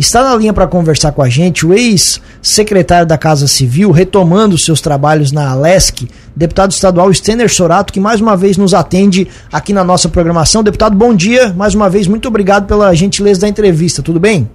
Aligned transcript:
Está 0.00 0.24
na 0.24 0.34
linha 0.34 0.54
para 0.54 0.66
conversar 0.66 1.12
com 1.12 1.20
a 1.20 1.28
gente 1.28 1.66
o 1.66 1.74
ex-secretário 1.74 3.06
da 3.06 3.18
Casa 3.18 3.46
Civil, 3.46 3.90
retomando 3.90 4.56
seus 4.56 4.80
trabalhos 4.80 5.30
na 5.30 5.50
Alesc, 5.50 6.08
deputado 6.34 6.70
estadual 6.70 7.12
Stener 7.12 7.52
Sorato, 7.52 7.92
que 7.92 8.00
mais 8.00 8.18
uma 8.18 8.34
vez 8.34 8.56
nos 8.56 8.72
atende 8.72 9.28
aqui 9.52 9.74
na 9.74 9.84
nossa 9.84 10.08
programação. 10.08 10.62
Deputado, 10.62 10.96
bom 10.96 11.14
dia. 11.14 11.52
Mais 11.52 11.74
uma 11.74 11.90
vez, 11.90 12.06
muito 12.06 12.26
obrigado 12.28 12.66
pela 12.66 12.94
gentileza 12.94 13.42
da 13.42 13.48
entrevista. 13.48 14.02
Tudo 14.02 14.18
bem? 14.18 14.50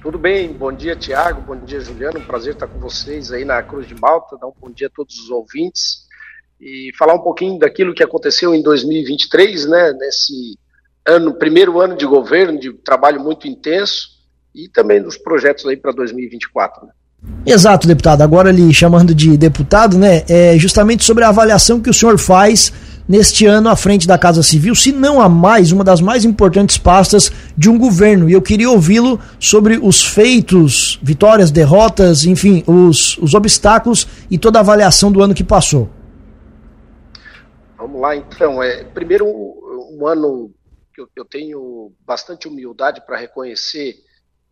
Tudo 0.00 0.16
bem, 0.16 0.52
bom 0.52 0.72
dia 0.72 0.94
Tiago, 0.94 1.40
bom 1.40 1.56
dia 1.56 1.80
Juliano, 1.80 2.20
um 2.20 2.24
prazer 2.24 2.52
estar 2.52 2.68
com 2.68 2.78
vocês 2.78 3.32
aí 3.32 3.44
na 3.44 3.60
Cruz 3.64 3.88
de 3.88 3.96
Malta, 4.00 4.36
dar 4.40 4.46
um 4.46 4.52
bom 4.60 4.70
dia 4.70 4.86
a 4.86 4.90
todos 4.94 5.18
os 5.18 5.28
ouvintes 5.28 6.04
e 6.60 6.92
falar 6.96 7.14
um 7.14 7.22
pouquinho 7.22 7.58
daquilo 7.58 7.92
que 7.92 8.02
aconteceu 8.04 8.54
em 8.54 8.62
2023, 8.62 9.66
né, 9.66 9.92
nesse 9.98 10.56
ano, 11.06 11.34
primeiro 11.34 11.80
ano 11.80 11.96
de 11.96 12.06
governo, 12.06 12.58
de 12.58 12.72
trabalho 12.72 13.20
muito 13.20 13.46
intenso, 13.46 14.08
e 14.54 14.68
também 14.68 15.02
dos 15.02 15.18
projetos 15.18 15.66
aí 15.66 15.76
para 15.76 15.92
2024. 15.92 16.86
Né? 16.86 16.92
Exato, 17.46 17.86
deputado. 17.86 18.22
Agora 18.22 18.50
lhe 18.50 18.72
chamando 18.72 19.14
de 19.14 19.36
deputado, 19.36 19.98
né? 19.98 20.22
É 20.28 20.56
justamente 20.58 21.04
sobre 21.04 21.24
a 21.24 21.28
avaliação 21.28 21.80
que 21.80 21.90
o 21.90 21.94
senhor 21.94 22.18
faz 22.18 22.72
neste 23.06 23.44
ano 23.44 23.68
à 23.68 23.76
frente 23.76 24.06
da 24.06 24.16
Casa 24.16 24.42
Civil, 24.42 24.74
se 24.74 24.90
não 24.90 25.20
a 25.20 25.28
mais, 25.28 25.72
uma 25.72 25.84
das 25.84 26.00
mais 26.00 26.24
importantes 26.24 26.78
pastas 26.78 27.30
de 27.56 27.68
um 27.68 27.78
governo. 27.78 28.30
E 28.30 28.32
eu 28.32 28.40
queria 28.40 28.70
ouvi-lo 28.70 29.20
sobre 29.38 29.78
os 29.82 30.02
feitos, 30.02 30.98
vitórias, 31.02 31.50
derrotas, 31.50 32.24
enfim, 32.24 32.64
os, 32.66 33.18
os 33.18 33.34
obstáculos 33.34 34.08
e 34.30 34.38
toda 34.38 34.58
a 34.58 34.62
avaliação 34.62 35.12
do 35.12 35.22
ano 35.22 35.34
que 35.34 35.44
passou. 35.44 35.90
Vamos 37.76 38.00
lá, 38.00 38.16
então. 38.16 38.62
É, 38.62 38.84
primeiro, 38.84 39.26
um 39.26 40.06
ano 40.06 40.50
que 40.94 41.00
eu, 41.00 41.08
eu 41.16 41.24
tenho 41.24 41.92
bastante 42.06 42.46
humildade 42.46 43.02
para 43.04 43.18
reconhecer 43.18 43.96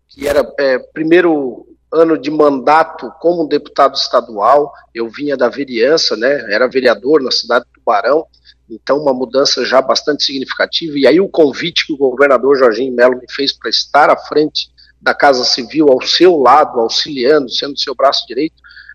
que 0.08 0.26
era 0.26 0.46
é, 0.58 0.78
primeiro 0.78 1.66
ano 1.90 2.18
de 2.18 2.30
mandato 2.30 3.10
como 3.20 3.46
deputado 3.46 3.94
estadual, 3.94 4.72
eu 4.94 5.08
vinha 5.08 5.36
da 5.36 5.48
vereança, 5.48 6.16
né, 6.16 6.52
era 6.52 6.68
vereador 6.68 7.22
na 7.22 7.30
cidade 7.30 7.64
do 7.66 7.80
Tubarão, 7.80 8.26
então 8.68 8.98
uma 8.98 9.12
mudança 9.12 9.64
já 9.64 9.80
bastante 9.80 10.24
significativa, 10.24 10.98
e 10.98 11.06
aí 11.06 11.20
o 11.20 11.28
convite 11.28 11.86
que 11.86 11.92
o 11.92 11.98
governador 11.98 12.56
Jorginho 12.56 12.94
Melo 12.94 13.18
me 13.18 13.26
fez 13.30 13.52
para 13.52 13.70
estar 13.70 14.10
à 14.10 14.16
frente 14.16 14.70
da 15.00 15.14
Casa 15.14 15.44
Civil, 15.44 15.88
ao 15.90 16.00
seu 16.00 16.38
lado, 16.38 16.80
auxiliando, 16.80 17.50
sendo 17.50 17.78
seu 17.78 17.94
braço 17.94 18.26
direito, 18.26 18.54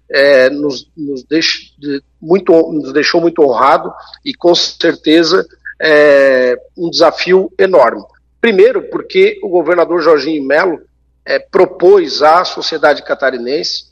é, 0.10 0.50
nos, 0.50 0.90
nos, 0.96 1.24
deix, 1.24 1.76
muito, 2.22 2.52
nos 2.72 2.94
deixou 2.94 3.20
muito 3.20 3.42
honrado 3.44 3.94
e 4.24 4.34
com 4.34 4.56
certeza 4.56 5.46
é, 5.82 6.56
um 6.78 6.90
desafio 6.90 7.52
enorme. 7.58 8.04
Primeiro, 8.40 8.90
porque 8.90 9.40
o 9.44 9.50
governador 9.50 10.02
Jorginho 10.02 10.44
Melo 10.44 10.82
é, 11.26 11.40
propôs 11.40 12.22
à 12.22 12.46
sociedade 12.46 13.04
catarinense 13.04 13.88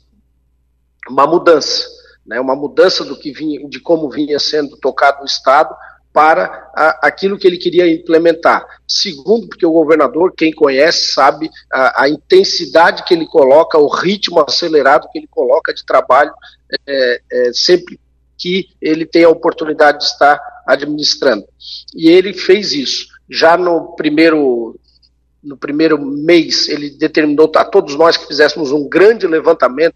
uma 1.08 1.26
mudança, 1.26 1.86
né, 2.26 2.40
uma 2.40 2.56
mudança 2.56 3.04
do 3.04 3.16
que 3.16 3.32
vinha, 3.32 3.68
de 3.68 3.80
como 3.80 4.10
vinha 4.10 4.38
sendo 4.38 4.76
tocado 4.76 5.22
o 5.22 5.26
Estado 5.26 5.74
para 6.12 6.70
a, 6.74 7.06
aquilo 7.06 7.38
que 7.38 7.46
ele 7.46 7.58
queria 7.58 7.86
implementar. 7.86 8.64
Segundo, 8.88 9.48
porque 9.48 9.66
o 9.66 9.72
governador, 9.72 10.32
quem 10.34 10.52
conhece, 10.52 11.12
sabe 11.12 11.50
a, 11.70 12.04
a 12.04 12.08
intensidade 12.08 13.04
que 13.04 13.12
ele 13.12 13.26
coloca, 13.26 13.78
o 13.78 13.88
ritmo 13.88 14.40
acelerado 14.40 15.08
que 15.12 15.18
ele 15.18 15.28
coloca 15.28 15.74
de 15.74 15.84
trabalho 15.84 16.32
é, 16.86 17.20
é, 17.30 17.50
sempre 17.52 18.00
que 18.38 18.68
ele 18.80 19.06
tem 19.06 19.24
a 19.24 19.28
oportunidade 19.28 19.98
de 19.98 20.04
estar 20.04 20.40
administrando. 20.66 21.44
E 21.94 22.08
ele 22.08 22.32
fez 22.32 22.72
isso. 22.72 23.06
Já 23.28 23.56
no 23.56 23.94
primeiro 23.96 24.78
no 25.42 25.56
primeiro 25.56 26.04
mês, 26.04 26.68
ele 26.68 26.90
determinou 26.90 27.50
a 27.54 27.64
todos 27.64 27.94
nós 27.94 28.16
que 28.16 28.26
fizéssemos 28.26 28.72
um 28.72 28.88
grande 28.88 29.28
levantamento 29.28 29.94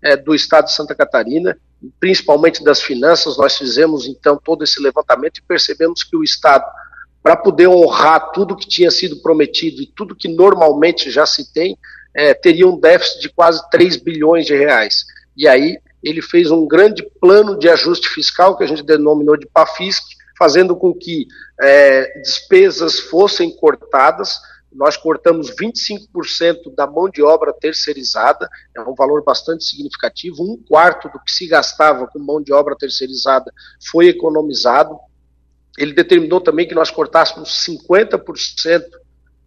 é, 0.00 0.16
do 0.16 0.32
Estado 0.32 0.66
de 0.66 0.74
Santa 0.74 0.94
Catarina, 0.94 1.58
principalmente 1.98 2.62
das 2.62 2.80
finanças. 2.80 3.36
Nós 3.36 3.58
fizemos 3.58 4.06
então 4.06 4.38
todo 4.42 4.62
esse 4.62 4.80
levantamento 4.80 5.38
e 5.38 5.42
percebemos 5.42 6.04
que 6.04 6.16
o 6.16 6.22
Estado, 6.22 6.64
para 7.20 7.36
poder 7.36 7.66
honrar 7.66 8.30
tudo 8.30 8.56
que 8.56 8.68
tinha 8.68 8.92
sido 8.92 9.20
prometido 9.20 9.82
e 9.82 9.86
tudo 9.86 10.14
que 10.14 10.28
normalmente 10.28 11.10
já 11.10 11.26
se 11.26 11.52
tem, 11.52 11.76
é, 12.14 12.32
teria 12.32 12.68
um 12.68 12.78
déficit 12.78 13.22
de 13.22 13.28
quase 13.28 13.60
3 13.70 13.96
bilhões 13.96 14.46
de 14.46 14.54
reais. 14.56 15.04
E 15.36 15.48
aí 15.48 15.78
ele 16.02 16.20
fez 16.20 16.50
um 16.50 16.66
grande 16.66 17.02
plano 17.20 17.58
de 17.58 17.68
ajuste 17.68 18.08
fiscal, 18.08 18.56
que 18.56 18.64
a 18.64 18.66
gente 18.66 18.82
denominou 18.82 19.36
de 19.36 19.46
PAFISC, 19.46 20.02
fazendo 20.38 20.74
com 20.74 20.92
que 20.92 21.26
é, 21.60 22.20
despesas 22.20 22.98
fossem 22.98 23.54
cortadas, 23.54 24.40
nós 24.74 24.96
cortamos 24.96 25.54
25% 25.54 26.74
da 26.74 26.86
mão 26.86 27.08
de 27.08 27.22
obra 27.22 27.52
terceirizada, 27.52 28.48
é 28.74 28.80
um 28.80 28.94
valor 28.94 29.22
bastante 29.22 29.64
significativo. 29.64 30.42
Um 30.42 30.56
quarto 30.56 31.08
do 31.10 31.20
que 31.22 31.30
se 31.30 31.46
gastava 31.46 32.06
com 32.06 32.18
mão 32.18 32.42
de 32.42 32.52
obra 32.52 32.74
terceirizada 32.74 33.52
foi 33.90 34.08
economizado. 34.08 34.98
Ele 35.78 35.92
determinou 35.92 36.40
também 36.40 36.66
que 36.66 36.74
nós 36.74 36.90
cortássemos 36.90 37.64
50% 37.68 38.82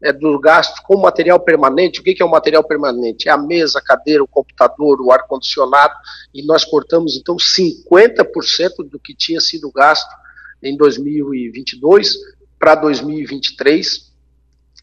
é, 0.06 0.14
do 0.14 0.40
gasto 0.40 0.84
com 0.84 0.98
material 0.98 1.40
permanente. 1.40 2.00
O 2.00 2.04
que 2.04 2.22
é 2.22 2.26
o 2.26 2.30
material 2.30 2.64
permanente? 2.64 3.28
É 3.28 3.32
a 3.32 3.38
mesa, 3.38 3.80
a 3.80 3.82
cadeira, 3.82 4.24
o 4.24 4.28
computador, 4.28 5.02
o 5.02 5.12
ar-condicionado, 5.12 5.96
e 6.32 6.46
nós 6.46 6.64
cortamos 6.64 7.18
então 7.18 7.38
50% 7.38 8.88
do 8.88 9.00
que 9.00 9.16
tinha 9.16 9.42
sido 9.42 9.72
gasto 9.72 10.14
em 10.62 10.78
2022 10.78 12.18
para 12.60 12.76
2023 12.76 14.12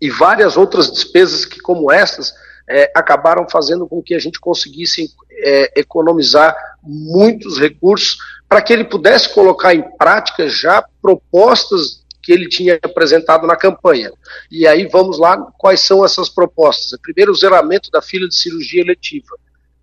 e 0.00 0.10
várias 0.10 0.56
outras 0.56 0.90
despesas 0.90 1.44
que, 1.44 1.60
como 1.60 1.92
estas, 1.92 2.34
é, 2.68 2.90
acabaram 2.92 3.48
fazendo 3.48 3.86
com 3.86 4.02
que 4.02 4.14
a 4.14 4.18
gente 4.18 4.40
conseguisse 4.40 5.08
é, 5.30 5.80
economizar 5.80 6.56
muitos 6.82 7.58
recursos 7.58 8.16
para 8.48 8.60
que 8.60 8.72
ele 8.72 8.84
pudesse 8.84 9.32
colocar 9.32 9.72
em 9.72 9.84
prática 9.96 10.48
já 10.48 10.84
propostas 11.00 12.01
que 12.22 12.32
ele 12.32 12.48
tinha 12.48 12.78
apresentado 12.82 13.46
na 13.46 13.56
campanha. 13.56 14.12
E 14.50 14.66
aí 14.66 14.86
vamos 14.86 15.18
lá, 15.18 15.36
quais 15.58 15.80
são 15.80 16.04
essas 16.04 16.28
propostas? 16.28 16.98
Primeiro, 17.00 17.32
o 17.32 17.34
zeramento 17.34 17.90
da 17.90 18.00
fila 18.00 18.28
de 18.28 18.36
cirurgia 18.36 18.80
eletiva, 18.80 19.36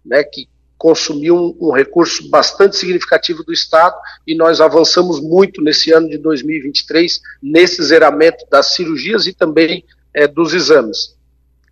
né, 0.06 0.24
que 0.24 0.48
consumiu 0.78 1.36
um, 1.36 1.58
um, 1.68 1.72
recurso 1.74 2.30
bastante 2.30 2.78
significativo 2.78 3.44
do 3.44 3.52
Estado 3.52 3.98
e 4.26 4.34
nós 4.34 4.62
avançamos 4.62 5.20
muito 5.20 5.62
nesse 5.62 5.92
ano 5.92 6.08
de 6.08 6.18
2023 6.18 7.20
nesse 7.44 7.84
zeramento 7.84 8.46
das 8.50 8.74
cirurgias 8.74 9.28
e 9.28 9.34
também 9.34 9.84
é, 10.14 10.26
dos 10.26 10.54
exames. 10.54 11.18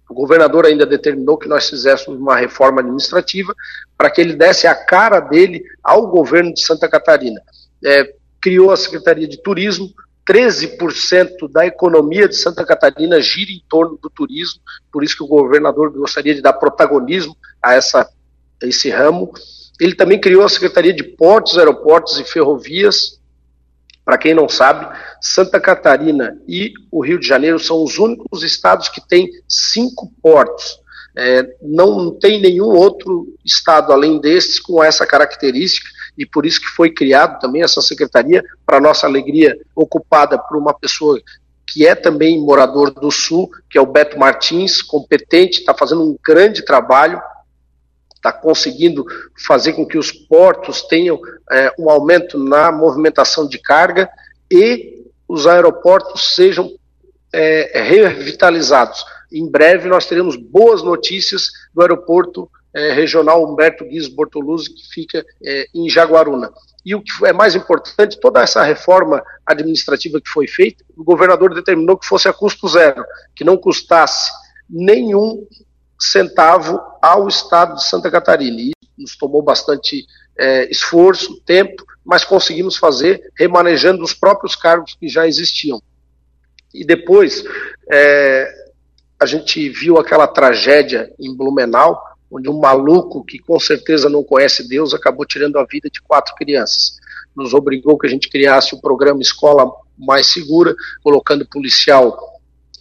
O 0.10 0.14
governador 0.14 0.66
ainda 0.66 0.86
determinou 0.86 1.38
que 1.38 1.48
nós 1.48 1.70
fizéssemos 1.70 2.20
uma 2.20 2.36
reforma 2.36 2.82
administrativa 2.82 3.56
para 3.98 4.10
que 4.10 4.20
ele 4.20 4.34
desse 4.34 4.68
a 4.68 4.76
cara 4.76 5.22
dele 5.22 5.64
ao 5.82 6.08
governo 6.08 6.54
de 6.54 6.62
Santa 6.62 6.90
Catarina. 6.90 7.42
É, 7.84 8.14
criou 8.42 8.72
a 8.72 8.78
Secretaria 8.78 9.28
de 9.28 9.42
Turismo, 9.42 9.90
13% 10.28 11.50
da 11.50 11.66
economia 11.66 12.28
de 12.28 12.36
Santa 12.36 12.66
Catarina 12.66 13.22
gira 13.22 13.52
em 13.52 13.64
torno 13.70 13.98
do 14.02 14.10
turismo, 14.10 14.62
por 14.92 15.04
isso 15.04 15.16
que 15.16 15.24
o 15.24 15.28
governador 15.28 15.92
gostaria 15.92 16.36
de 16.36 16.42
dar 16.42 16.54
protagonismo 16.54 17.36
a 17.64 17.76
essa, 17.76 18.02
a 18.62 18.66
esse 18.66 18.90
ramo. 18.90 19.32
Ele 19.80 19.96
também 19.96 20.20
criou 20.20 20.44
a 20.44 20.50
Secretaria 20.50 20.94
de 20.94 21.04
Portos, 21.04 21.58
Aeroportos 21.58 22.20
e 22.20 22.26
Ferrovias, 22.26 23.18
para 24.04 24.18
quem 24.18 24.34
não 24.34 24.48
sabe, 24.48 24.88
Santa 25.22 25.60
Catarina 25.60 26.38
e 26.48 26.72
o 26.90 27.04
Rio 27.04 27.20
de 27.20 27.28
Janeiro 27.28 27.60
são 27.60 27.84
os 27.84 27.98
únicos 27.98 28.42
estados 28.42 28.88
que 28.88 29.06
têm 29.06 29.30
cinco 29.48 30.12
portos. 30.22 30.80
É, 31.16 31.44
não 31.62 32.12
tem 32.12 32.40
nenhum 32.40 32.68
outro 32.68 33.28
estado 33.44 33.92
além 33.92 34.20
destes 34.22 34.60
com 34.60 34.84
essa 34.84 35.06
característica 35.06 35.90
e 36.18 36.26
por 36.26 36.46
isso 36.46 36.62
que 36.62 36.68
foi 36.68 36.90
criado 36.90 37.40
também 37.40 37.62
essa 37.62 37.82
secretaria, 37.82 38.44
para 38.66 38.80
nossa 38.80 39.06
alegria, 39.06 39.58
ocupada 39.76 40.38
por 40.38 40.58
uma 40.58 40.74
pessoa 40.74 41.22
que 41.70 41.86
é 41.86 41.94
também 41.94 42.42
morador 42.42 42.92
do 42.92 43.12
Sul, 43.12 43.50
que 43.70 43.78
é 43.78 43.82
o 43.82 43.86
Beto 43.86 44.18
Martins, 44.18 44.82
competente, 44.82 45.60
está 45.60 45.74
fazendo 45.74 46.02
um 46.02 46.18
grande 46.26 46.64
trabalho 46.64 47.22
está 48.28 48.34
conseguindo 48.34 49.06
fazer 49.46 49.74
com 49.74 49.86
que 49.86 49.98
os 49.98 50.12
portos 50.12 50.82
tenham 50.84 51.20
é, 51.52 51.72
um 51.80 51.90
aumento 51.90 52.38
na 52.38 52.72
movimentação 52.72 53.48
de 53.48 53.58
carga 53.58 54.10
e 54.52 55.06
os 55.28 55.48
aeroportos 55.48 56.36
sejam 56.36 56.70
é, 57.32 57.82
revitalizados. 57.82 59.06
Em 59.32 59.50
breve 59.50 59.88
nós 59.88 60.06
teremos 60.06 60.36
boas 60.36 60.84
notícias 60.84 61.50
do 61.74 61.82
aeroporto 61.82 62.50
é, 62.78 62.94
regional 62.94 63.44
Humberto 63.44 63.84
Guiz 63.84 64.08
Bortoluzzi, 64.08 64.72
que 64.72 64.88
fica 64.94 65.26
é, 65.44 65.66
em 65.74 65.90
Jaguaruna. 65.90 66.52
E 66.86 66.94
o 66.94 67.02
que 67.02 67.26
é 67.26 67.34
mais 67.34 67.56
importante, 67.56 68.20
toda 68.20 68.40
essa 68.40 68.62
reforma 68.62 69.24
administrativa 69.44 70.22
que 70.22 70.30
foi 70.30 70.48
feita, 70.48 70.86
o 70.96 71.04
governador 71.04 71.56
determinou 71.56 71.98
que 71.98 72.06
fosse 72.06 72.28
a 72.28 72.34
custo 72.34 72.68
zero, 72.68 73.04
que 73.36 73.44
não 73.44 73.58
custasse 73.58 74.32
nenhum 74.70 75.44
centavo 76.00 76.80
ao 77.02 77.28
Estado 77.28 77.76
de 77.76 77.84
Santa 77.84 78.12
Catarina. 78.12 78.62
E 78.62 78.72
nos 78.96 79.18
tomou 79.18 79.42
bastante 79.42 80.06
é, 80.38 80.70
esforço, 80.70 81.42
tempo, 81.42 81.84
mas 82.06 82.24
conseguimos 82.24 82.78
fazer 82.78 83.32
remanejando 83.36 84.04
os 84.04 84.14
próprios 84.14 84.56
cargos 84.56 84.96
que 85.00 85.08
já 85.08 85.28
existiam. 85.28 85.82
E 86.72 86.86
depois, 86.86 87.44
é, 87.92 88.48
a 89.20 89.26
gente 89.26 89.68
viu 89.70 89.98
aquela 89.98 90.28
tragédia 90.28 91.12
em 91.20 91.36
Blumenau, 91.36 92.00
onde 92.32 92.50
um 92.50 92.60
maluco 92.60 93.24
que 93.24 93.40
com 93.40 93.60
certeza 93.60 94.10
não 94.10 94.24
conhece 94.24 94.68
Deus 94.68 94.94
acabou 94.94 95.26
tirando 95.26 95.58
a 95.58 95.66
vida 95.66 95.90
de 95.90 96.02
quatro 96.02 96.36
crianças. 96.36 96.98
Nos 97.36 97.54
obrigou 97.54 97.98
que 97.98 98.08
a 98.08 98.10
gente 98.10 98.30
criasse 98.30 98.74
o 98.74 98.82
programa 98.82 99.22
Escola 99.22 99.70
Mais 99.98 100.28
Segura, 100.28 100.76
colocando 101.04 101.48
policial 101.48 102.18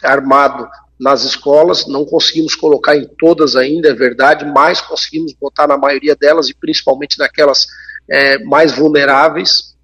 armado 0.03 0.67
nas 0.99 1.23
escolas. 1.23 1.87
Não 1.87 2.05
conseguimos 2.05 2.55
colocar 2.55 2.95
em 2.95 3.07
todas 3.19 3.55
ainda, 3.55 3.89
é 3.89 3.93
verdade, 3.93 4.45
mas 4.45 4.81
conseguimos 4.81 5.33
botar 5.33 5.67
na 5.67 5.77
maioria 5.77 6.15
delas 6.15 6.49
e 6.49 6.55
principalmente 6.55 7.19
naquelas 7.19 7.67
é, 8.09 8.39
mais 8.43 8.73
vulneráveis. 8.73 9.75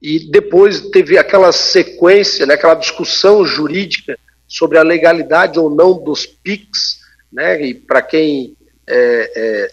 E 0.00 0.30
depois 0.30 0.80
teve 0.90 1.18
aquela 1.18 1.52
sequência, 1.52 2.46
né, 2.46 2.54
aquela 2.54 2.74
discussão 2.74 3.44
jurídica 3.44 4.18
sobre 4.48 4.78
a 4.78 4.82
legalidade 4.82 5.58
ou 5.58 5.68
não 5.68 6.02
dos 6.02 6.24
PICs, 6.24 7.00
né, 7.32 7.60
e 7.62 7.74
para 7.74 8.02
quem 8.02 8.56
está 8.86 8.94
é, 8.94 9.32
é, 9.36 9.70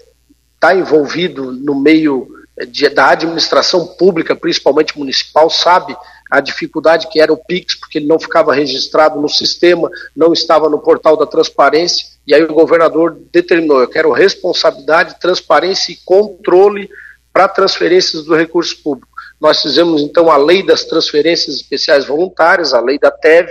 tá 0.59 0.75
envolvido 0.75 1.51
no 1.51 1.75
meio 1.75 2.27
de, 2.67 2.89
da 2.89 3.09
administração 3.09 3.85
pública, 3.85 4.35
principalmente 4.35 4.97
municipal, 4.97 5.49
sabe 5.49 5.95
a 6.29 6.39
dificuldade 6.39 7.07
que 7.07 7.21
era 7.21 7.31
o 7.31 7.37
PIX, 7.37 7.75
porque 7.75 7.99
ele 7.99 8.07
não 8.07 8.19
ficava 8.19 8.53
registrado 8.53 9.19
no 9.21 9.29
sistema, 9.29 9.89
não 10.15 10.33
estava 10.33 10.69
no 10.69 10.79
portal 10.79 11.15
da 11.15 11.25
transparência, 11.25 12.05
e 12.25 12.33
aí 12.33 12.43
o 12.43 12.53
governador 12.53 13.17
determinou: 13.31 13.79
eu 13.79 13.87
quero 13.87 14.11
responsabilidade, 14.11 15.19
transparência 15.19 15.91
e 15.91 15.99
controle 16.03 16.89
para 17.31 17.47
transferências 17.47 18.23
do 18.23 18.35
recurso 18.35 18.81
público. 18.83 19.07
Nós 19.39 19.61
fizemos 19.61 20.01
então 20.01 20.29
a 20.31 20.37
lei 20.37 20.65
das 20.65 20.83
transferências 20.83 21.55
especiais 21.55 22.05
voluntárias, 22.05 22.73
a 22.73 22.81
lei 22.81 22.97
da 22.97 23.11
TEV, 23.11 23.49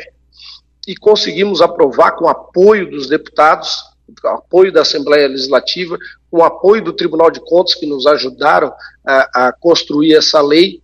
e 0.87 0.97
conseguimos 0.97 1.63
aprovar 1.63 2.13
com 2.13 2.29
apoio 2.29 2.91
dos 2.91 3.09
deputados, 3.09 3.85
apoio 4.25 4.73
da 4.73 4.83
Assembleia 4.83 5.29
Legislativa, 5.29 5.99
com 6.31 6.45
apoio 6.45 6.83
do 6.83 6.93
Tribunal 6.93 7.31
de 7.31 7.41
Contas, 7.41 7.75
que 7.75 7.87
nos 7.87 8.07
ajudaram 8.07 8.73
a, 9.05 9.49
a 9.49 9.53
construir 9.53 10.15
essa 10.15 10.41
lei, 10.41 10.83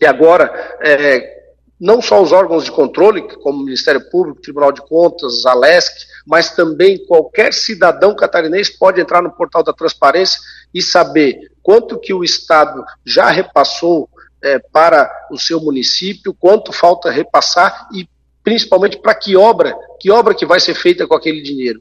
e 0.00 0.06
agora 0.06 0.52
é, 0.80 1.42
não 1.78 2.00
só 2.00 2.22
os 2.22 2.32
órgãos 2.32 2.64
de 2.64 2.72
controle, 2.72 3.22
como 3.38 3.60
o 3.60 3.64
Ministério 3.64 4.08
Público, 4.08 4.40
Tribunal 4.40 4.72
de 4.72 4.80
Contas, 4.82 5.44
a 5.46 5.54
LESC, 5.54 6.06
mas 6.26 6.54
também 6.54 7.04
qualquer 7.06 7.52
cidadão 7.52 8.14
catarinense 8.14 8.78
pode 8.78 9.00
entrar 9.00 9.20
no 9.20 9.32
portal 9.32 9.62
da 9.62 9.72
transparência 9.72 10.40
e 10.72 10.80
saber 10.80 11.50
quanto 11.62 11.98
que 11.98 12.14
o 12.14 12.22
Estado 12.22 12.84
já 13.04 13.28
repassou 13.30 14.08
é, 14.42 14.58
para 14.58 15.10
o 15.30 15.38
seu 15.38 15.60
município, 15.60 16.34
quanto 16.34 16.72
falta 16.72 17.10
repassar 17.10 17.88
e 17.92 18.08
principalmente 18.42 18.98
para 18.98 19.14
que 19.14 19.36
obra, 19.36 19.74
que 20.00 20.10
obra 20.10 20.34
que 20.34 20.46
vai 20.46 20.60
ser 20.60 20.74
feita 20.74 21.06
com 21.06 21.14
aquele 21.14 21.42
dinheiro, 21.42 21.80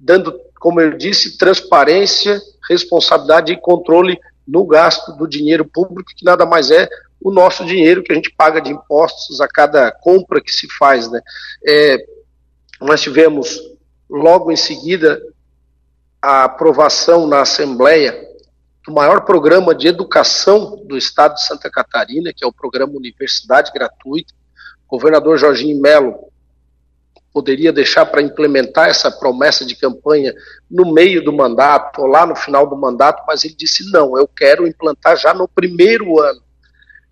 dando, 0.00 0.40
como 0.58 0.80
eu 0.80 0.96
disse, 0.96 1.36
transparência, 1.36 2.40
responsabilidade 2.68 3.52
e 3.52 3.60
controle 3.60 4.18
no 4.48 4.64
gasto 4.64 5.12
do 5.12 5.28
dinheiro 5.28 5.64
público, 5.64 6.10
que 6.16 6.24
nada 6.24 6.46
mais 6.46 6.70
é 6.70 6.88
o 7.22 7.30
nosso 7.30 7.64
dinheiro 7.66 8.02
que 8.02 8.10
a 8.10 8.14
gente 8.14 8.32
paga 8.32 8.60
de 8.60 8.72
impostos 8.72 9.40
a 9.40 9.46
cada 9.46 9.92
compra 9.92 10.40
que 10.40 10.50
se 10.50 10.66
faz. 10.78 11.10
Né? 11.10 11.20
É, 11.66 11.98
nós 12.80 13.02
tivemos 13.02 13.60
logo 14.08 14.50
em 14.50 14.56
seguida 14.56 15.20
a 16.22 16.44
aprovação 16.44 17.26
na 17.26 17.42
Assembleia 17.42 18.28
do 18.86 18.92
maior 18.92 19.20
programa 19.20 19.74
de 19.74 19.88
educação 19.88 20.82
do 20.86 20.96
estado 20.96 21.34
de 21.34 21.44
Santa 21.44 21.70
Catarina, 21.70 22.32
que 22.34 22.42
é 22.42 22.46
o 22.46 22.52
programa 22.52 22.94
Universidade 22.96 23.70
Gratuita. 23.72 24.32
O 24.88 24.96
governador 24.96 25.38
Jorginho 25.38 25.80
Melo 25.80 26.30
poderia 27.32 27.72
deixar 27.72 28.06
para 28.06 28.22
implementar 28.22 28.88
essa 28.88 29.10
promessa 29.10 29.64
de 29.64 29.76
campanha 29.76 30.34
no 30.70 30.92
meio 30.92 31.22
do 31.24 31.32
mandato 31.32 32.02
ou 32.02 32.06
lá 32.06 32.26
no 32.26 32.34
final 32.34 32.66
do 32.66 32.76
mandato, 32.76 33.22
mas 33.26 33.44
ele 33.44 33.54
disse: 33.54 33.90
não, 33.90 34.16
eu 34.18 34.26
quero 34.26 34.66
implantar 34.66 35.16
já 35.16 35.32
no 35.32 35.48
primeiro 35.48 36.20
ano. 36.20 36.42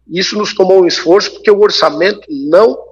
Isso 0.07 0.37
nos 0.39 0.55
tomou 0.55 0.83
um 0.83 0.87
esforço 0.87 1.33
porque 1.33 1.51
o 1.51 1.61
orçamento 1.61 2.27
não 2.31 2.89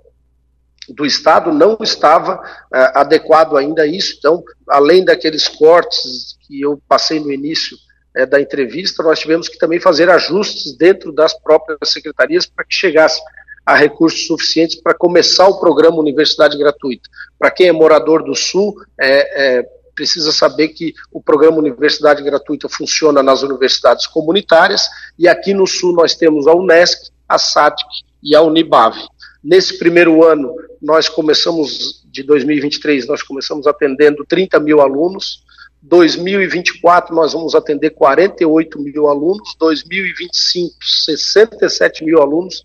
do 0.89 1.05
Estado 1.05 1.53
não 1.53 1.79
estava 1.81 2.41
é, 2.73 2.93
adequado 2.99 3.57
ainda 3.57 3.83
a 3.83 3.87
isso. 3.87 4.15
Então, 4.19 4.43
além 4.69 5.05
daqueles 5.05 5.49
cortes 5.49 6.37
que 6.47 6.61
eu 6.61 6.81
passei 6.89 7.19
no 7.19 7.33
início 7.33 7.77
é, 8.15 8.25
da 8.25 8.41
entrevista, 8.41 9.03
nós 9.03 9.19
tivemos 9.19 9.49
que 9.49 9.59
também 9.59 9.81
fazer 9.81 10.09
ajustes 10.09 10.77
dentro 10.77 11.13
das 11.13 11.35
próprias 11.35 11.91
secretarias 11.91 12.47
para 12.47 12.65
que 12.65 12.75
chegasse 12.75 13.21
a 13.67 13.75
recursos 13.75 14.27
suficientes 14.27 14.81
para 14.81 14.95
começar 14.95 15.49
o 15.49 15.59
programa 15.59 15.99
Universidade 15.99 16.57
Gratuita. 16.57 17.11
Para 17.37 17.51
quem 17.51 17.67
é 17.67 17.73
morador 17.73 18.23
do 18.23 18.35
Sul, 18.35 18.77
é, 18.99 19.59
é 19.59 19.77
precisa 19.97 20.31
saber 20.31 20.69
que 20.69 20.95
o 21.11 21.23
programa 21.23 21.57
Universidade 21.57 22.23
Gratuita 22.23 22.69
funciona 22.69 23.23
nas 23.23 23.43
universidades 23.43 24.07
comunitárias 24.07 24.89
e 25.19 25.27
aqui 25.27 25.55
no 25.55 25.67
Sul 25.67 25.95
nós 25.95 26.15
temos 26.15 26.47
a 26.47 26.55
Unesc, 26.55 27.11
a 27.27 27.39
SATIC 27.39 27.89
e 28.23 28.37
a 28.37 28.43
Unibave. 28.43 29.01
Nesse 29.43 29.79
primeiro 29.79 30.23
ano, 30.23 30.55
nós 30.83 31.09
começamos, 31.09 32.05
de 32.05 32.23
2023, 32.23 33.07
nós 33.07 33.23
começamos 33.23 33.67
atendendo 33.67 34.25
30 34.29 34.61
mil 34.61 34.81
alunos, 34.81 35.43
2024 35.83 37.15
nós 37.15 37.33
vamos 37.33 37.55
atender 37.55 37.91
48 37.91 38.79
mil 38.81 39.09
alunos, 39.09 39.55
2025 39.59 40.75
67 40.85 42.05
mil 42.05 42.21
alunos, 42.21 42.63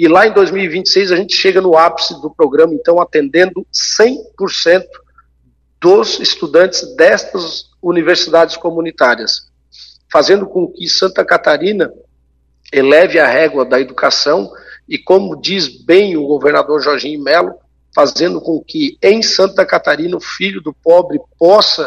e 0.00 0.08
lá 0.08 0.26
em 0.26 0.32
2026 0.32 1.12
a 1.12 1.16
gente 1.16 1.36
chega 1.36 1.60
no 1.60 1.76
ápice 1.76 2.18
do 2.22 2.30
programa, 2.30 2.72
então 2.72 2.98
atendendo 2.98 3.66
100% 4.00 4.82
dos 5.78 6.18
estudantes 6.18 6.96
destas 6.96 7.66
universidades 7.82 8.56
comunitárias, 8.56 9.50
fazendo 10.10 10.46
com 10.46 10.66
que 10.68 10.88
Santa 10.88 11.22
Catarina 11.22 11.92
eleve 12.72 13.18
a 13.18 13.26
régua 13.26 13.62
da 13.62 13.78
educação 13.78 14.50
e, 14.88 14.96
como 14.96 15.38
diz 15.38 15.68
bem 15.68 16.16
o 16.16 16.26
governador 16.26 16.80
Jorginho 16.80 17.22
Melo, 17.22 17.52
fazendo 17.94 18.40
com 18.40 18.58
que 18.66 18.96
em 19.02 19.22
Santa 19.22 19.66
Catarina 19.66 20.16
o 20.16 20.20
filho 20.20 20.62
do 20.62 20.72
pobre 20.72 21.20
possa 21.38 21.86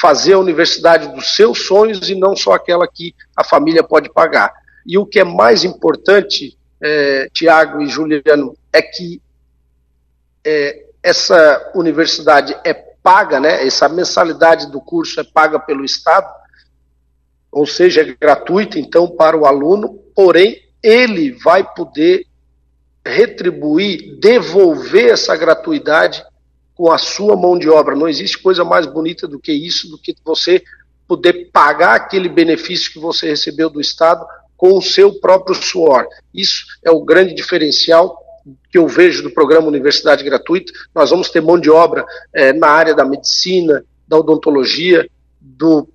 fazer 0.00 0.32
a 0.32 0.40
universidade 0.40 1.14
dos 1.14 1.36
seus 1.36 1.64
sonhos 1.64 2.10
e 2.10 2.16
não 2.16 2.34
só 2.34 2.54
aquela 2.54 2.88
que 2.88 3.14
a 3.36 3.44
família 3.44 3.84
pode 3.84 4.12
pagar. 4.12 4.52
E 4.84 4.98
o 4.98 5.06
que 5.06 5.20
é 5.20 5.24
mais 5.24 5.62
importante, 5.62 6.58
é, 6.82 7.28
Tiago 7.32 7.80
e 7.80 7.88
Juliano, 7.88 8.56
é 8.72 8.82
que 8.82 9.22
é, 10.44 10.84
essa 11.00 11.70
universidade 11.74 12.56
é 12.64 12.74
paga, 12.74 13.38
né? 13.38 13.64
Essa 13.64 13.88
mensalidade 13.88 14.70
do 14.70 14.80
curso 14.80 15.20
é 15.20 15.24
paga 15.24 15.60
pelo 15.60 15.84
Estado, 15.84 16.28
ou 17.50 17.66
seja, 17.66 18.02
é 18.02 18.16
gratuita 18.20 18.78
então 18.78 19.08
para 19.08 19.36
o 19.36 19.46
aluno, 19.46 20.00
porém 20.14 20.60
ele 20.82 21.32
vai 21.32 21.62
poder 21.74 22.26
retribuir, 23.06 24.18
devolver 24.18 25.10
essa 25.10 25.36
gratuidade 25.36 26.24
com 26.74 26.90
a 26.90 26.98
sua 26.98 27.36
mão 27.36 27.58
de 27.58 27.68
obra. 27.68 27.94
Não 27.94 28.08
existe 28.08 28.38
coisa 28.38 28.64
mais 28.64 28.86
bonita 28.86 29.28
do 29.28 29.38
que 29.38 29.52
isso, 29.52 29.88
do 29.88 29.98
que 29.98 30.16
você 30.24 30.62
poder 31.06 31.50
pagar 31.52 31.94
aquele 31.94 32.28
benefício 32.28 32.92
que 32.92 32.98
você 32.98 33.28
recebeu 33.28 33.68
do 33.68 33.80
Estado 33.80 34.24
com 34.62 34.78
o 34.78 34.80
seu 34.80 35.18
próprio 35.18 35.56
suor. 35.56 36.06
Isso 36.32 36.66
é 36.84 36.90
o 36.92 37.04
grande 37.04 37.34
diferencial 37.34 38.16
que 38.70 38.78
eu 38.78 38.86
vejo 38.86 39.20
do 39.20 39.32
programa 39.32 39.66
Universidade 39.66 40.22
Gratuita, 40.22 40.72
nós 40.94 41.10
vamos 41.10 41.30
ter 41.30 41.40
mão 41.40 41.58
de 41.58 41.68
obra 41.68 42.06
é, 42.32 42.52
na 42.52 42.68
área 42.68 42.94
da 42.94 43.04
medicina, 43.04 43.84
da 44.06 44.16
odontologia, 44.18 45.10
do, 45.40 45.88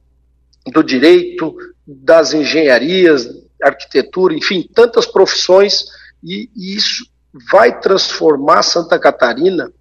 do 0.66 0.84
direito, 0.84 1.56
das 1.88 2.34
engenharias, 2.34 3.30
arquitetura, 3.64 4.34
enfim, 4.34 4.70
tantas 4.76 5.06
profissões, 5.06 5.86
e, 6.22 6.50
e 6.54 6.76
isso 6.76 7.06
vai 7.50 7.80
transformar 7.80 8.64
Santa 8.64 9.00
Catarina, 9.00 9.72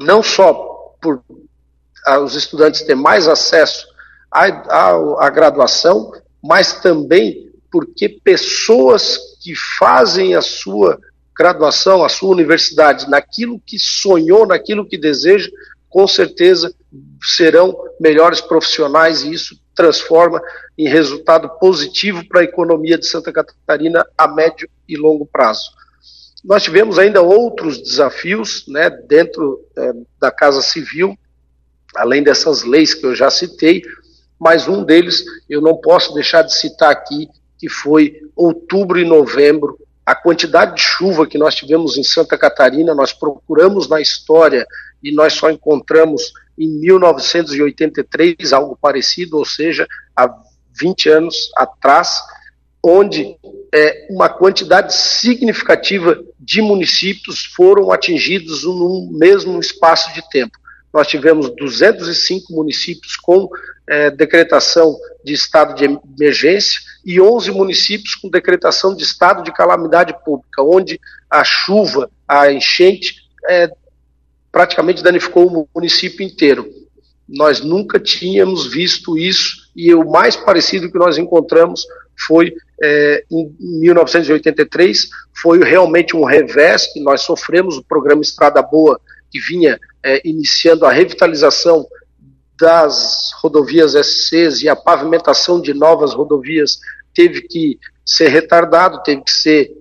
não 0.00 0.20
só 0.20 0.52
por 1.00 1.22
os 2.24 2.34
estudantes 2.34 2.82
ter 2.82 2.96
mais 2.96 3.28
acesso 3.28 3.86
à, 4.32 4.46
à 5.24 5.30
graduação, 5.30 6.10
mas 6.42 6.80
também 6.80 7.49
porque 7.70 8.08
pessoas 8.08 9.18
que 9.40 9.54
fazem 9.78 10.34
a 10.34 10.42
sua 10.42 10.98
graduação, 11.36 12.04
a 12.04 12.08
sua 12.08 12.30
universidade, 12.30 13.08
naquilo 13.08 13.60
que 13.64 13.78
sonhou, 13.78 14.46
naquilo 14.46 14.86
que 14.86 14.98
deseja, 14.98 15.48
com 15.88 16.06
certeza 16.06 16.72
serão 17.22 17.76
melhores 17.98 18.40
profissionais 18.40 19.22
e 19.22 19.32
isso 19.32 19.58
transforma 19.74 20.40
em 20.76 20.88
resultado 20.88 21.48
positivo 21.58 22.26
para 22.28 22.40
a 22.40 22.44
economia 22.44 22.98
de 22.98 23.06
Santa 23.06 23.32
Catarina 23.32 24.06
a 24.16 24.28
médio 24.28 24.68
e 24.88 24.96
longo 24.96 25.26
prazo. 25.26 25.70
Nós 26.44 26.62
tivemos 26.62 26.98
ainda 26.98 27.20
outros 27.20 27.78
desafios 27.78 28.64
né, 28.66 28.88
dentro 28.90 29.60
é, 29.76 29.92
da 30.18 30.30
Casa 30.30 30.62
Civil, 30.62 31.18
além 31.94 32.22
dessas 32.22 32.62
leis 32.62 32.94
que 32.94 33.04
eu 33.04 33.14
já 33.14 33.30
citei, 33.30 33.82
mas 34.38 34.68
um 34.68 34.82
deles 34.82 35.24
eu 35.48 35.60
não 35.60 35.76
posso 35.76 36.14
deixar 36.14 36.42
de 36.42 36.54
citar 36.54 36.90
aqui, 36.90 37.28
que 37.60 37.68
foi 37.68 38.16
outubro 38.34 38.98
e 38.98 39.04
novembro 39.04 39.78
a 40.10 40.14
quantidade 40.14 40.74
de 40.74 40.82
chuva 40.82 41.26
que 41.26 41.38
nós 41.38 41.54
tivemos 41.54 41.96
em 41.96 42.02
Santa 42.02 42.36
Catarina, 42.36 42.94
nós 42.94 43.12
procuramos 43.12 43.88
na 43.88 44.00
história 44.00 44.66
e 45.00 45.12
nós 45.12 45.34
só 45.34 45.50
encontramos 45.50 46.32
em 46.58 46.68
1983 46.80 48.52
algo 48.52 48.76
parecido, 48.80 49.38
ou 49.38 49.44
seja, 49.44 49.86
há 50.16 50.28
20 50.80 51.08
anos 51.10 51.36
atrás, 51.56 52.20
onde 52.82 53.36
é, 53.72 54.08
uma 54.10 54.28
quantidade 54.28 54.94
significativa 54.94 56.18
de 56.40 56.60
municípios 56.60 57.44
foram 57.44 57.92
atingidos 57.92 58.64
no 58.64 59.10
mesmo 59.12 59.60
espaço 59.60 60.12
de 60.12 60.28
tempo. 60.28 60.58
Nós 60.92 61.06
tivemos 61.06 61.54
205 61.56 62.52
municípios 62.52 63.16
com 63.16 63.48
é, 63.86 64.10
decretação 64.10 64.96
de 65.24 65.32
estado 65.32 65.74
de 65.74 65.84
emergência 66.18 66.80
e 67.04 67.20
11 67.20 67.50
municípios 67.52 68.14
com 68.14 68.28
decretação 68.28 68.94
de 68.94 69.02
estado 69.02 69.42
de 69.42 69.52
calamidade 69.52 70.14
pública, 70.24 70.62
onde 70.62 71.00
a 71.30 71.44
chuva, 71.44 72.10
a 72.26 72.52
enchente, 72.52 73.16
é, 73.48 73.70
praticamente 74.50 75.02
danificou 75.02 75.46
o 75.46 75.68
município 75.74 76.24
inteiro. 76.24 76.68
Nós 77.28 77.60
nunca 77.60 78.00
tínhamos 78.00 78.66
visto 78.66 79.16
isso 79.16 79.70
e 79.74 79.94
o 79.94 80.08
mais 80.08 80.34
parecido 80.34 80.90
que 80.90 80.98
nós 80.98 81.16
encontramos 81.16 81.86
foi 82.26 82.52
é, 82.82 83.24
em 83.30 83.54
1983, 83.60 85.08
foi 85.40 85.62
realmente 85.62 86.16
um 86.16 86.24
revés 86.24 86.92
que 86.92 87.00
nós 87.00 87.22
sofremos, 87.22 87.76
o 87.76 87.84
programa 87.84 88.22
Estrada 88.22 88.60
Boa, 88.62 89.00
que 89.30 89.38
vinha 89.38 89.78
é, 90.02 90.20
iniciando 90.24 90.86
a 90.86 90.92
revitalização 90.92 91.86
das 92.58 93.32
rodovias 93.40 93.94
SCs 93.94 94.62
e 94.62 94.68
a 94.68 94.76
pavimentação 94.76 95.60
de 95.60 95.72
novas 95.72 96.12
rodovias 96.12 96.78
teve 97.14 97.42
que 97.42 97.78
ser 98.04 98.28
retardado, 98.28 99.02
teve 99.02 99.22
que 99.22 99.32
ser 99.32 99.72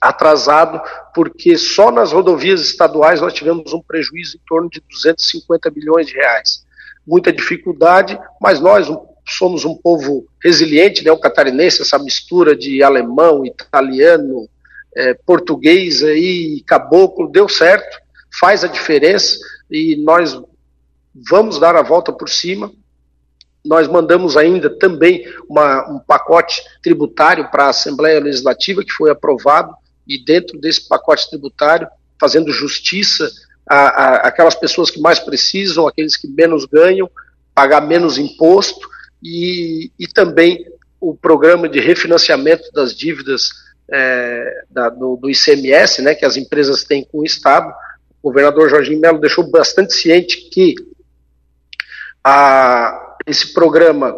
atrasado, 0.00 0.80
porque 1.14 1.56
só 1.56 1.90
nas 1.90 2.12
rodovias 2.12 2.60
estaduais 2.60 3.20
nós 3.20 3.32
tivemos 3.32 3.72
um 3.72 3.82
prejuízo 3.82 4.36
em 4.36 4.40
torno 4.46 4.68
de 4.70 4.80
250 4.88 5.70
bilhões 5.70 6.06
de 6.06 6.14
reais. 6.14 6.64
Muita 7.06 7.32
dificuldade, 7.32 8.18
mas 8.40 8.60
nós 8.60 8.88
somos 9.28 9.64
um 9.64 9.74
povo 9.74 10.26
resiliente, 10.42 11.04
né, 11.04 11.10
o 11.10 11.18
catarinense, 11.18 11.82
essa 11.82 11.98
mistura 11.98 12.54
de 12.54 12.82
alemão, 12.82 13.44
italiano, 13.44 14.48
é, 14.94 15.14
português 15.14 16.02
e 16.02 16.62
caboclo, 16.66 17.28
deu 17.28 17.48
certo, 17.48 17.98
faz 18.38 18.64
a 18.64 18.68
diferença 18.68 19.38
e 19.70 19.96
nós 19.96 20.40
vamos 21.28 21.58
dar 21.58 21.74
a 21.76 21.82
volta 21.82 22.12
por 22.12 22.28
cima. 22.28 22.70
Nós 23.64 23.88
mandamos 23.88 24.36
ainda 24.36 24.70
também 24.70 25.24
uma, 25.48 25.90
um 25.90 25.98
pacote 25.98 26.62
tributário 26.82 27.50
para 27.50 27.64
a 27.64 27.70
Assembleia 27.70 28.20
Legislativa 28.20 28.84
que 28.84 28.92
foi 28.92 29.10
aprovado 29.10 29.74
e 30.06 30.22
dentro 30.24 30.58
desse 30.60 30.86
pacote 30.86 31.28
tributário, 31.28 31.88
fazendo 32.20 32.52
justiça 32.52 33.28
a, 33.68 34.28
aquelas 34.28 34.54
pessoas 34.54 34.90
que 34.90 35.00
mais 35.00 35.18
precisam, 35.18 35.86
aqueles 35.86 36.16
que 36.16 36.28
menos 36.28 36.64
ganham, 36.64 37.10
pagar 37.54 37.80
menos 37.80 38.18
imposto 38.18 38.88
e, 39.22 39.90
e 39.98 40.06
também 40.06 40.64
o 41.00 41.14
programa 41.14 41.68
de 41.68 41.80
refinanciamento 41.80 42.70
das 42.72 42.94
dívidas 42.94 43.50
é, 43.90 44.64
da, 44.70 44.88
do, 44.88 45.16
do, 45.16 45.30
ICMS, 45.30 46.02
né, 46.02 46.14
que 46.14 46.24
as 46.24 46.36
empresas 46.36 46.84
têm 46.84 47.04
com 47.04 47.18
o 47.18 47.24
Estado. 47.24 47.72
O 48.26 48.32
governador 48.32 48.68
Jorginho 48.68 48.98
Melo 48.98 49.20
deixou 49.20 49.48
bastante 49.48 49.94
ciente 49.94 50.50
que 50.50 50.74
a, 52.24 53.16
esse 53.24 53.52
programa 53.52 54.16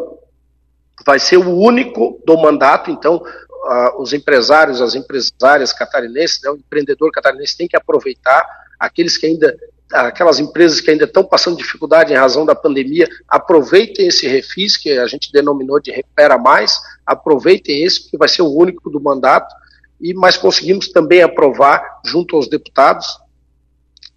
vai 1.05 1.19
ser 1.19 1.37
o 1.37 1.55
único 1.55 2.19
do 2.25 2.35
mandato, 2.35 2.89
então 2.89 3.17
uh, 3.17 4.01
os 4.01 4.11
empresários, 4.11 4.81
as 4.81 4.95
empresárias 4.95 5.71
catarinenses, 5.71 6.41
né, 6.41 6.49
o 6.49 6.55
empreendedor 6.55 7.11
catarinense 7.11 7.55
tem 7.55 7.67
que 7.67 7.77
aproveitar, 7.77 8.43
aqueles 8.79 9.15
que 9.15 9.27
ainda, 9.27 9.55
aquelas 9.93 10.39
empresas 10.39 10.81
que 10.81 10.89
ainda 10.89 11.05
estão 11.05 11.23
passando 11.23 11.57
dificuldade 11.57 12.11
em 12.11 12.17
razão 12.17 12.47
da 12.47 12.55
pandemia, 12.55 13.07
aproveitem 13.27 14.07
esse 14.07 14.27
refis, 14.27 14.75
que 14.75 14.89
a 14.97 15.05
gente 15.05 15.31
denominou 15.31 15.79
de 15.79 15.91
Recupera 15.91 16.35
Mais, 16.35 16.81
aproveitem 17.05 17.83
esse, 17.83 18.01
porque 18.01 18.17
vai 18.17 18.27
ser 18.27 18.41
o 18.41 18.51
único 18.51 18.89
do 18.89 18.99
mandato, 18.99 19.53
e 20.01 20.15
mas 20.15 20.35
conseguimos 20.35 20.89
também 20.89 21.21
aprovar 21.21 22.01
junto 22.03 22.35
aos 22.35 22.49
deputados. 22.49 23.05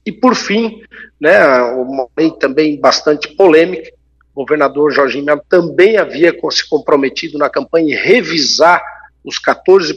E 0.05 0.11
por 0.11 0.35
fim, 0.35 0.83
né, 1.21 1.63
uma 1.73 2.09
lei 2.17 2.31
também 2.33 2.79
bastante 2.81 3.29
polêmica, 3.37 3.91
o 4.35 4.43
governador 4.43 4.91
Jorginho 4.91 5.25
Melo 5.25 5.43
também 5.49 5.97
havia 5.97 6.35
se 6.51 6.69
comprometido 6.69 7.39
na 7.39 7.51
campanha 7.51 7.95
em 7.95 7.97
revisar 7.97 8.83
os 9.25 9.37
14% 9.41 9.95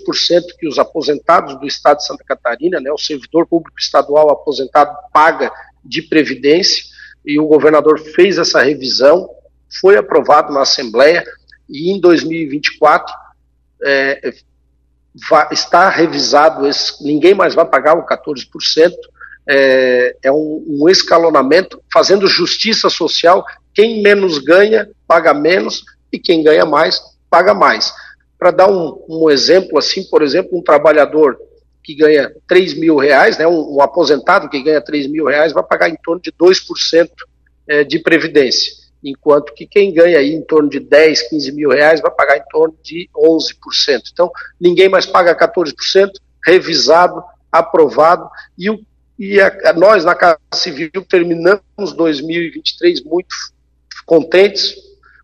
que 0.60 0.68
os 0.68 0.78
aposentados 0.78 1.60
do 1.60 1.66
Estado 1.66 1.98
de 1.98 2.06
Santa 2.06 2.24
Catarina, 2.24 2.80
né, 2.80 2.92
o 2.92 2.98
servidor 2.98 3.48
público 3.48 3.80
estadual 3.80 4.30
aposentado 4.30 4.96
paga 5.12 5.52
de 5.84 6.02
previdência, 6.02 6.84
e 7.26 7.40
o 7.40 7.48
governador 7.48 8.00
fez 8.00 8.38
essa 8.38 8.62
revisão, 8.62 9.28
foi 9.82 9.98
aprovado 9.98 10.54
na 10.54 10.62
Assembleia, 10.62 11.24
e 11.68 11.92
em 11.92 12.00
2024 12.00 13.12
é, 13.84 14.34
vai, 15.28 15.48
está 15.52 15.90
revisado, 15.90 16.68
esse, 16.68 17.04
ninguém 17.04 17.34
mais 17.34 17.56
vai 17.56 17.66
pagar 17.66 17.98
o 17.98 18.06
14%, 18.06 18.94
é, 19.48 20.16
é 20.24 20.32
um, 20.32 20.66
um 20.68 20.90
escalonamento, 20.90 21.82
fazendo 21.94 22.28
justiça 22.28 22.90
social, 22.90 23.46
quem 23.74 24.02
menos 24.02 24.40
ganha, 24.40 24.90
paga 25.08 25.34
menos, 25.34 25.84
e 26.12 26.20
quem 26.20 26.44
ganha 26.44 26.66
mais, 26.66 27.00
paga 27.30 27.54
mais. 27.54 27.94
Para 28.40 28.52
dar 28.52 28.70
um, 28.70 29.04
um, 29.08 29.30
exemplo 29.30 29.78
assim, 29.78 30.04
por 30.04 30.22
exemplo, 30.22 30.58
um 30.58 30.64
trabalhador 30.64 31.38
que 31.84 31.94
ganha 31.94 32.32
3 32.48 32.74
mil 32.74 32.96
reais, 32.96 33.38
né, 33.38 33.46
um, 33.48 33.75
um 33.75 33.82
aposentado 33.82 34.50
que 34.50 34.64
ganha 34.64 34.82
3 34.82 35.08
mil 35.08 35.25
reais, 35.25 35.54
vai 35.54 35.64
pagar 35.64 35.90
em 35.90 35.98
torno 36.04 36.22
de 36.22 36.32
2% 36.32 37.10
é, 37.68 37.84
de 37.84 38.00
previdência, 38.00 38.74
enquanto 39.04 39.54
que 39.54 39.68
quem 39.68 39.94
ganha 39.94 40.18
aí 40.18 40.34
em 40.34 40.42
torno 40.42 40.70
de 40.70 40.80
10, 40.80 41.30
15 41.30 41.52
mil 41.52 41.70
reais 41.70 42.02
vai 42.02 42.12
pagar 42.12 42.38
em 42.38 42.44
torno 42.50 42.75
de 42.82 43.10
11%. 43.16 44.02
Então, 44.12 44.32
ninguém 44.60 44.90
mais 44.90 45.06
paga 45.06 45.36
14%, 45.36 46.10
revisado, 46.46 47.24
aprovado, 47.52 48.30
e, 48.58 48.70
o, 48.70 48.80
e 49.18 49.40
a, 49.40 49.70
a 49.70 49.74
nós 49.74 50.04
na 50.04 50.16
Casa 50.16 50.40
Civil 50.54 50.92
terminamos 51.10 51.94
2023 51.96 53.04
muito 53.04 53.34
contentes, 54.06 54.76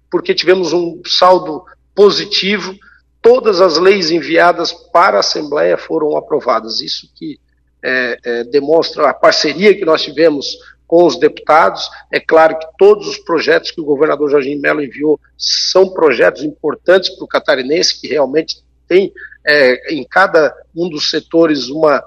porque 0.09 0.33
tivemos 0.33 0.73
um 0.73 1.01
saldo 1.05 1.63
positivo, 1.93 2.75
todas 3.21 3.61
as 3.61 3.77
leis 3.77 4.09
enviadas 4.09 4.73
para 4.73 5.17
a 5.17 5.19
Assembleia 5.19 5.77
foram 5.77 6.17
aprovadas. 6.17 6.81
Isso 6.81 7.09
que 7.15 7.39
é, 7.83 8.17
é, 8.23 8.43
demonstra 8.45 9.09
a 9.09 9.13
parceria 9.13 9.75
que 9.75 9.85
nós 9.85 10.01
tivemos 10.03 10.57
com 10.87 11.05
os 11.05 11.17
deputados. 11.17 11.89
É 12.11 12.19
claro 12.19 12.57
que 12.57 12.67
todos 12.77 13.07
os 13.07 13.17
projetos 13.17 13.71
que 13.71 13.81
o 13.81 13.85
governador 13.85 14.29
Jorginho 14.29 14.61
Melo 14.61 14.83
enviou 14.83 15.19
são 15.37 15.89
projetos 15.89 16.43
importantes 16.43 17.09
para 17.11 17.25
o 17.25 17.27
catarinense, 17.27 17.99
que 17.99 18.07
realmente 18.07 18.63
tem 18.87 19.11
é, 19.45 19.93
em 19.93 20.03
cada 20.03 20.53
um 20.75 20.89
dos 20.89 21.09
setores 21.09 21.69
uma 21.69 22.03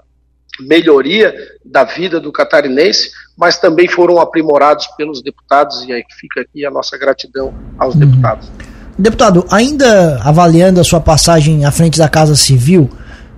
melhoria 0.61 1.34
da 1.64 1.84
vida 1.84 2.20
do 2.20 2.30
catarinense, 2.30 3.11
mas 3.37 3.58
também 3.58 3.88
foram 3.88 4.20
aprimorados 4.20 4.87
pelos 4.96 5.23
deputados, 5.23 5.84
e 5.84 5.92
aí 5.92 6.04
fica 6.20 6.40
aqui 6.40 6.64
a 6.64 6.70
nossa 6.70 6.96
gratidão 6.96 7.52
aos 7.78 7.94
uhum. 7.94 8.00
deputados. 8.00 8.50
Deputado, 8.96 9.44
ainda 9.50 10.20
avaliando 10.23 10.80
a 10.80 10.84
sua 10.84 11.00
passagem 11.00 11.64
à 11.64 11.73
frente 11.73 11.99
da 11.99 12.08
Casa 12.08 12.37
Civil, 12.37 12.88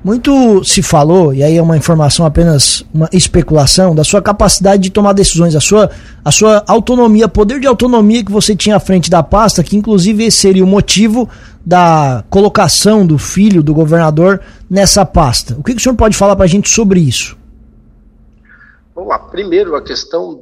muito 0.05 0.63
se 0.63 0.83
falou, 0.83 1.35
e 1.35 1.43
aí 1.43 1.57
é 1.57 1.63
uma 1.63 1.77
informação 1.77 2.25
apenas 2.27 2.85
uma 2.95 3.09
especulação, 3.13 3.95
da 3.95 4.05
sua 4.05 4.23
capacidade 4.23 4.83
de 4.83 4.91
tomar 4.91 5.13
decisões, 5.15 5.57
a 5.57 5.61
sua, 5.61 5.91
a 6.25 6.31
sua 6.31 6.63
autonomia, 6.69 7.27
poder 7.27 7.59
de 7.59 7.67
autonomia 7.67 8.23
que 8.23 8.31
você 8.31 8.55
tinha 8.55 8.77
à 8.77 8.81
frente 8.81 9.11
da 9.11 9.23
pasta, 9.23 9.65
que 9.65 9.77
inclusive 9.77 10.25
esse 10.25 10.37
seria 10.37 10.63
o 10.63 10.67
motivo 10.67 11.29
da 11.67 12.25
colocação 12.31 13.05
do 13.05 13.19
filho 13.19 13.61
do 13.61 13.75
governador 13.75 14.41
nessa 14.71 15.05
pasta. 15.05 15.57
O 15.59 15.65
que, 15.65 15.73
que 15.73 15.81
o 15.81 15.83
senhor 15.83 15.97
pode 15.97 16.17
falar 16.17 16.37
para 16.37 16.45
a 16.45 16.49
gente 16.49 16.71
sobre 16.71 17.01
isso? 17.01 17.37
Vamos 18.95 19.11
lá. 19.11 19.19
Primeiro, 19.19 19.75
a 19.75 19.83
questão 19.83 20.41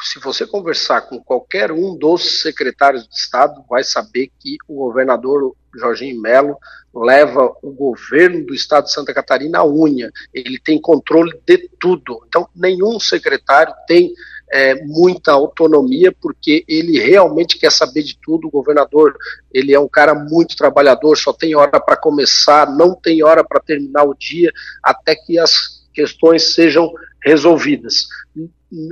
se 0.00 0.18
você 0.18 0.46
conversar 0.46 1.02
com 1.02 1.22
qualquer 1.22 1.70
um 1.70 1.96
dos 1.96 2.42
secretários 2.42 3.06
de 3.06 3.14
Estado, 3.14 3.64
vai 3.68 3.84
saber 3.84 4.30
que 4.38 4.56
o 4.66 4.86
governador 4.86 5.54
Jorginho 5.76 6.20
Melo 6.20 6.56
leva 6.94 7.54
o 7.62 7.70
governo 7.70 8.44
do 8.44 8.54
Estado 8.54 8.84
de 8.84 8.92
Santa 8.92 9.14
Catarina 9.14 9.58
à 9.58 9.66
unha. 9.66 10.10
Ele 10.32 10.58
tem 10.58 10.80
controle 10.80 11.38
de 11.46 11.68
tudo. 11.78 12.20
Então, 12.26 12.48
nenhum 12.54 12.98
secretário 12.98 13.72
tem 13.86 14.12
é, 14.50 14.82
muita 14.84 15.32
autonomia, 15.32 16.14
porque 16.20 16.64
ele 16.66 16.98
realmente 16.98 17.58
quer 17.58 17.70
saber 17.70 18.02
de 18.02 18.18
tudo. 18.20 18.48
O 18.48 18.50
governador, 18.50 19.16
ele 19.52 19.74
é 19.74 19.78
um 19.78 19.88
cara 19.88 20.14
muito 20.14 20.56
trabalhador, 20.56 21.16
só 21.16 21.32
tem 21.32 21.54
hora 21.54 21.80
para 21.80 21.96
começar, 21.96 22.70
não 22.74 22.94
tem 22.94 23.22
hora 23.22 23.44
para 23.44 23.60
terminar 23.60 24.04
o 24.04 24.14
dia, 24.14 24.50
até 24.82 25.14
que 25.14 25.38
as 25.38 25.84
questões 25.92 26.54
sejam 26.54 26.92
resolvidas 27.22 28.06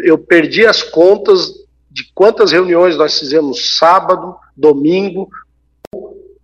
eu 0.03 0.19
perdi 0.19 0.67
as 0.67 0.83
contas 0.83 1.53
de 1.91 2.11
quantas 2.15 2.53
reuniões 2.53 2.97
nós 2.97 3.19
fizemos 3.19 3.77
sábado, 3.79 4.37
domingo, 4.57 5.29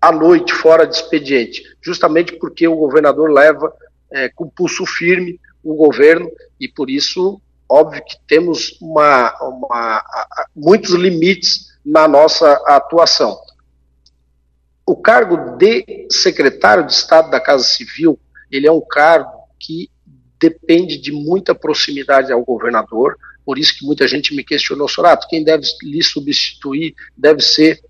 à 0.00 0.10
noite, 0.12 0.52
fora 0.52 0.86
de 0.86 0.94
expediente, 0.96 1.62
justamente 1.82 2.36
porque 2.38 2.66
o 2.66 2.76
governador 2.76 3.30
leva 3.30 3.72
é, 4.12 4.28
com 4.28 4.48
pulso 4.48 4.86
firme 4.86 5.38
o 5.62 5.74
governo 5.74 6.30
e 6.58 6.66
por 6.68 6.88
isso 6.88 7.40
óbvio 7.68 8.02
que 8.04 8.16
temos 8.26 8.76
uma, 8.80 9.32
uma, 9.40 10.04
muitos 10.56 10.90
limites 10.90 11.78
na 11.84 12.08
nossa 12.08 12.52
atuação. 12.66 13.38
O 14.84 14.96
cargo 14.96 15.56
de 15.56 16.08
secretário 16.10 16.84
de 16.84 16.92
Estado 16.92 17.30
da 17.30 17.40
Casa 17.40 17.62
Civil, 17.62 18.18
ele 18.50 18.66
é 18.66 18.72
um 18.72 18.80
cargo 18.80 19.30
que 19.58 19.88
depende 20.40 20.98
de 20.98 21.12
muita 21.12 21.54
proximidade 21.54 22.32
ao 22.32 22.44
governador, 22.44 23.16
por 23.44 23.58
isso 23.58 23.78
que 23.78 23.84
muita 23.84 24.08
gente 24.08 24.34
me 24.34 24.42
questionou, 24.42 24.88
Sorato, 24.88 25.26
quem 25.28 25.44
deve 25.44 25.66
lhe 25.82 26.02
substituir 26.02 26.94
deve 27.16 27.42
ser 27.42 27.80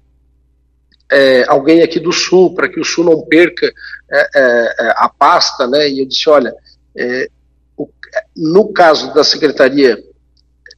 é, 1.11 1.45
alguém 1.49 1.83
aqui 1.83 1.99
do 1.99 2.13
Sul, 2.13 2.55
para 2.55 2.69
que 2.69 2.81
o 2.81 2.85
Sul 2.85 3.05
não 3.05 3.23
perca 3.27 3.67
é, 4.11 4.31
é, 4.35 4.75
é 4.79 4.95
a 4.97 5.09
pasta, 5.09 5.67
né? 5.67 5.89
E 5.89 6.01
eu 6.01 6.07
disse, 6.07 6.29
olha, 6.31 6.55
é, 6.97 7.29
o, 7.77 7.89
no 8.37 8.73
caso 8.73 9.13
da 9.13 9.25
Secretaria 9.25 9.99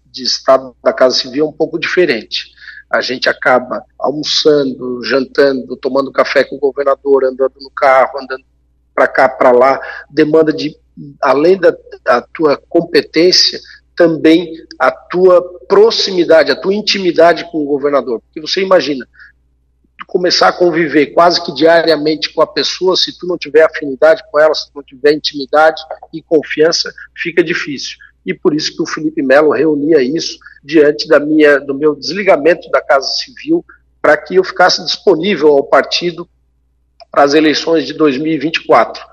de 0.06 0.22
Estado 0.22 0.74
da 0.82 0.92
Casa 0.92 1.16
Civil 1.16 1.44
é 1.44 1.48
um 1.48 1.52
pouco 1.52 1.78
diferente. 1.78 2.50
A 2.90 3.00
gente 3.00 3.28
acaba 3.28 3.84
almoçando, 3.98 5.02
jantando, 5.04 5.76
tomando 5.76 6.12
café 6.12 6.44
com 6.44 6.56
o 6.56 6.60
governador, 6.60 7.24
andando 7.24 7.54
no 7.60 7.70
carro, 7.70 8.18
andando 8.20 8.44
para 9.02 9.06
cá, 9.08 9.28
para 9.28 9.50
lá, 9.50 9.80
demanda 10.08 10.52
de, 10.52 10.76
além 11.20 11.58
da, 11.58 11.74
da 12.04 12.22
tua 12.22 12.56
competência, 12.68 13.58
também 13.96 14.52
a 14.78 14.90
tua 14.90 15.42
proximidade, 15.68 16.50
a 16.50 16.60
tua 16.60 16.74
intimidade 16.74 17.50
com 17.50 17.58
o 17.58 17.64
governador. 17.64 18.20
Porque 18.20 18.40
você 18.40 18.62
imagina, 18.62 19.06
começar 20.06 20.48
a 20.48 20.52
conviver 20.52 21.06
quase 21.06 21.44
que 21.44 21.52
diariamente 21.52 22.32
com 22.32 22.42
a 22.42 22.46
pessoa, 22.46 22.96
se 22.96 23.18
tu 23.18 23.26
não 23.26 23.36
tiver 23.36 23.62
afinidade 23.62 24.22
com 24.30 24.38
ela, 24.38 24.54
se 24.54 24.66
tu 24.66 24.76
não 24.76 24.82
tiver 24.82 25.12
intimidade 25.12 25.82
e 26.12 26.22
confiança, 26.22 26.92
fica 27.16 27.42
difícil. 27.42 27.96
E 28.24 28.32
por 28.32 28.54
isso 28.54 28.74
que 28.76 28.82
o 28.82 28.86
Felipe 28.86 29.20
Melo 29.20 29.50
reunia 29.50 30.00
isso 30.00 30.38
diante 30.62 31.08
da 31.08 31.18
minha, 31.18 31.58
do 31.58 31.74
meu 31.74 31.96
desligamento 31.96 32.70
da 32.70 32.80
Casa 32.80 33.08
Civil, 33.14 33.64
para 34.00 34.16
que 34.16 34.36
eu 34.36 34.44
ficasse 34.44 34.84
disponível 34.84 35.48
ao 35.48 35.64
partido 35.64 36.28
para 37.12 37.24
as 37.24 37.34
eleições 37.34 37.86
de 37.86 37.92
2024. 37.92 39.04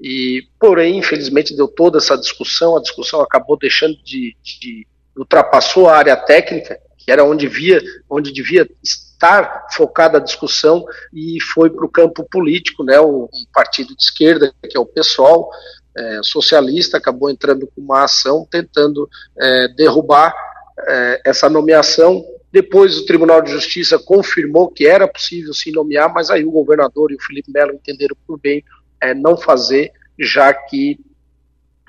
E, 0.00 0.48
porém, 0.58 0.98
infelizmente, 0.98 1.54
deu 1.54 1.68
toda 1.68 1.98
essa 1.98 2.16
discussão, 2.16 2.76
a 2.76 2.80
discussão 2.80 3.20
acabou 3.20 3.56
deixando 3.56 3.94
de, 4.02 4.34
de 4.42 4.86
ultrapassou 5.16 5.88
a 5.88 5.96
área 5.96 6.16
técnica, 6.16 6.80
que 6.96 7.12
era 7.12 7.22
onde 7.22 7.46
via, 7.46 7.80
onde 8.08 8.32
devia 8.32 8.68
estar 8.82 9.66
focada 9.72 10.18
a 10.18 10.20
discussão 10.20 10.84
e 11.12 11.40
foi 11.54 11.70
para 11.70 11.84
o 11.84 11.90
campo 11.90 12.26
político, 12.28 12.82
né? 12.82 12.98
O, 12.98 13.28
partido 13.52 13.94
de 13.94 14.02
esquerda, 14.02 14.52
que 14.68 14.76
é 14.76 14.80
o 14.80 14.86
PSOL, 14.86 15.50
é, 15.96 16.20
socialista, 16.22 16.96
acabou 16.96 17.30
entrando 17.30 17.66
com 17.66 17.80
uma 17.80 18.04
ação 18.04 18.46
tentando 18.50 19.08
é, 19.38 19.68
derrubar 19.68 20.34
é, 20.80 21.22
essa 21.26 21.48
nomeação. 21.48 22.24
Depois 22.52 22.98
o 22.98 23.06
Tribunal 23.06 23.40
de 23.40 23.50
Justiça 23.50 23.98
confirmou 23.98 24.68
que 24.68 24.86
era 24.86 25.08
possível 25.08 25.54
se 25.54 25.72
nomear, 25.72 26.12
mas 26.12 26.28
aí 26.28 26.44
o 26.44 26.50
governador 26.50 27.10
e 27.10 27.14
o 27.14 27.22
Felipe 27.22 27.50
Melo 27.50 27.72
entenderam 27.72 28.14
por 28.26 28.38
bem 28.38 28.62
é, 29.00 29.14
não 29.14 29.38
fazer, 29.38 29.90
já 30.18 30.52
que 30.52 31.00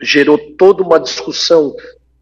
gerou 0.01 0.37
toda 0.55 0.81
uma 0.81 0.99
discussão 0.99 1.75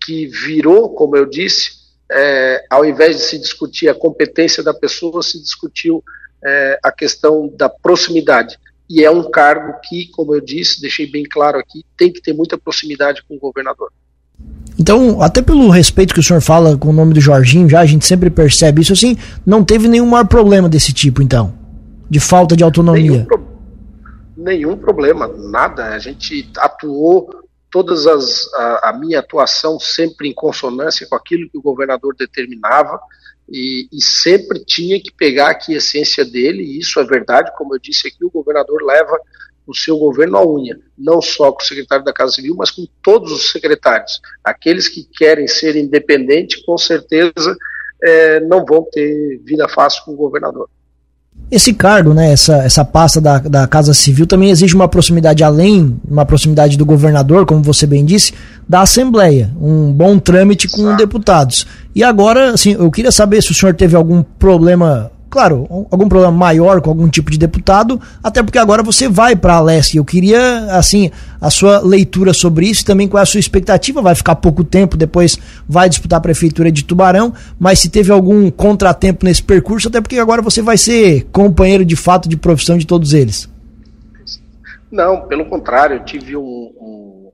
que 0.03 0.25
virou, 0.25 0.89
como 0.95 1.15
eu 1.15 1.25
disse, 1.27 1.81
é, 2.11 2.65
ao 2.69 2.83
invés 2.83 3.17
de 3.17 3.21
se 3.23 3.39
discutir 3.39 3.87
a 3.87 3.95
competência 3.95 4.63
da 4.63 4.73
pessoa, 4.73 5.21
se 5.21 5.39
discutiu 5.39 6.03
é, 6.43 6.79
a 6.83 6.91
questão 6.91 7.47
da 7.55 7.69
proximidade. 7.69 8.57
E 8.89 9.05
é 9.05 9.11
um 9.11 9.29
cargo 9.29 9.79
que, 9.87 10.07
como 10.07 10.35
eu 10.35 10.41
disse, 10.41 10.81
deixei 10.81 11.05
bem 11.05 11.23
claro 11.23 11.59
aqui, 11.59 11.85
tem 11.95 12.11
que 12.11 12.21
ter 12.21 12.33
muita 12.33 12.57
proximidade 12.57 13.23
com 13.23 13.35
o 13.35 13.39
governador. 13.39 13.93
Então, 14.81 15.21
até 15.21 15.43
pelo 15.43 15.69
respeito 15.69 16.11
que 16.11 16.19
o 16.19 16.23
senhor 16.23 16.41
fala 16.41 16.75
com 16.75 16.89
o 16.89 16.93
nome 16.93 17.13
do 17.13 17.21
Jorginho, 17.21 17.69
já 17.69 17.81
a 17.81 17.85
gente 17.85 18.03
sempre 18.03 18.31
percebe 18.31 18.81
isso 18.81 18.93
assim, 18.93 19.15
não 19.45 19.63
teve 19.63 19.87
nenhum 19.87 20.07
maior 20.07 20.25
problema 20.25 20.67
desse 20.67 20.91
tipo, 20.91 21.21
então, 21.21 21.53
de 22.09 22.19
falta 22.19 22.55
de 22.55 22.63
autonomia. 22.63 23.11
Nenhum, 23.11 23.25
pro... 23.25 23.47
nenhum 24.35 24.75
problema, 24.75 25.27
nada. 25.27 25.89
A 25.89 25.99
gente 25.99 26.49
atuou 26.57 27.29
todas 27.69 28.07
as 28.07 28.51
a, 28.55 28.89
a, 28.89 28.93
minha 28.93 29.19
atuação 29.19 29.79
sempre 29.79 30.27
em 30.27 30.33
consonância 30.33 31.05
com 31.07 31.15
aquilo 31.15 31.47
que 31.47 31.59
o 31.59 31.61
governador 31.61 32.15
determinava 32.17 32.99
e, 33.47 33.87
e, 33.93 34.01
sempre 34.01 34.65
tinha 34.65 34.99
que 34.99 35.13
pegar 35.15 35.51
aqui 35.51 35.75
a 35.75 35.77
essência 35.77 36.25
dele 36.25 36.63
e 36.63 36.79
isso 36.79 36.99
é 36.99 37.03
verdade, 37.05 37.51
como 37.55 37.75
eu 37.75 37.79
disse 37.79 38.07
aqui, 38.07 38.25
o 38.25 38.31
governador 38.31 38.81
leva 38.81 39.15
o 39.65 39.75
seu 39.75 39.97
governo 39.97 40.37
à 40.37 40.47
unha, 40.47 40.77
não 40.97 41.21
só 41.21 41.51
com 41.51 41.61
o 41.61 41.65
secretário 41.65 42.03
da 42.03 42.13
Casa 42.13 42.33
Civil, 42.33 42.55
mas 42.57 42.71
com 42.71 42.85
todos 43.03 43.31
os 43.31 43.51
secretários. 43.51 44.19
Aqueles 44.43 44.87
que 44.87 45.07
querem 45.17 45.47
ser 45.47 45.75
independentes, 45.75 46.63
com 46.63 46.77
certeza, 46.77 47.57
é, 48.03 48.39
não 48.41 48.65
vão 48.65 48.85
ter 48.91 49.39
vida 49.45 49.67
fácil 49.69 50.03
com 50.03 50.13
o 50.13 50.17
governador. 50.17 50.67
Esse 51.49 51.73
cargo, 51.73 52.13
né, 52.13 52.31
essa, 52.31 52.57
essa 52.63 52.85
pasta 52.85 53.19
da, 53.19 53.37
da 53.39 53.67
Casa 53.67 53.93
Civil 53.93 54.25
também 54.25 54.51
exige 54.51 54.73
uma 54.73 54.87
proximidade 54.87 55.43
além, 55.43 55.99
uma 56.09 56.25
proximidade 56.25 56.77
do 56.77 56.85
governador, 56.85 57.45
como 57.45 57.61
você 57.61 57.85
bem 57.85 58.05
disse, 58.05 58.33
da 58.67 58.81
Assembleia, 58.81 59.51
um 59.59 59.91
bom 59.91 60.17
trâmite 60.17 60.69
com 60.69 60.81
Exato. 60.81 60.97
deputados. 60.97 61.67
E 61.93 62.03
agora, 62.03 62.51
assim, 62.51 62.73
eu 62.73 62.89
queria 62.89 63.11
saber 63.11 63.41
se 63.41 63.51
o 63.51 63.53
senhor 63.53 63.75
teve 63.75 63.95
algum 63.95 64.23
problema 64.23 65.11
claro, 65.31 65.65
algum 65.89 66.09
problema 66.09 66.31
maior 66.31 66.81
com 66.81 66.89
algum 66.89 67.07
tipo 67.07 67.31
de 67.31 67.37
deputado, 67.37 67.99
até 68.21 68.43
porque 68.43 68.59
agora 68.59 68.83
você 68.83 69.07
vai 69.07 69.33
para 69.33 69.55
a 69.55 69.61
Leste. 69.61 69.95
Eu 69.95 70.03
queria, 70.03 70.65
assim, 70.75 71.09
a 71.39 71.49
sua 71.49 71.79
leitura 71.79 72.33
sobre 72.33 72.67
isso, 72.67 72.85
também 72.85 73.07
qual 73.07 73.19
é 73.19 73.23
a 73.23 73.25
sua 73.25 73.39
expectativa. 73.39 74.01
Vai 74.01 74.13
ficar 74.13 74.35
pouco 74.35 74.61
tempo, 74.61 74.97
depois 74.97 75.39
vai 75.67 75.87
disputar 75.87 76.17
a 76.17 76.21
prefeitura 76.21 76.69
de 76.69 76.83
Tubarão, 76.83 77.33
mas 77.57 77.79
se 77.79 77.89
teve 77.89 78.11
algum 78.11 78.51
contratempo 78.51 79.25
nesse 79.25 79.41
percurso, 79.41 79.87
até 79.87 80.01
porque 80.01 80.19
agora 80.19 80.41
você 80.41 80.61
vai 80.61 80.77
ser 80.77 81.25
companheiro 81.31 81.85
de 81.85 81.95
fato 81.95 82.27
de 82.27 82.35
profissão 82.35 82.77
de 82.77 82.85
todos 82.85 83.13
eles. 83.13 83.49
Não, 84.91 85.21
pelo 85.27 85.45
contrário, 85.45 85.95
eu 85.95 86.03
tive 86.03 86.35
um, 86.35 86.41
um 86.41 87.31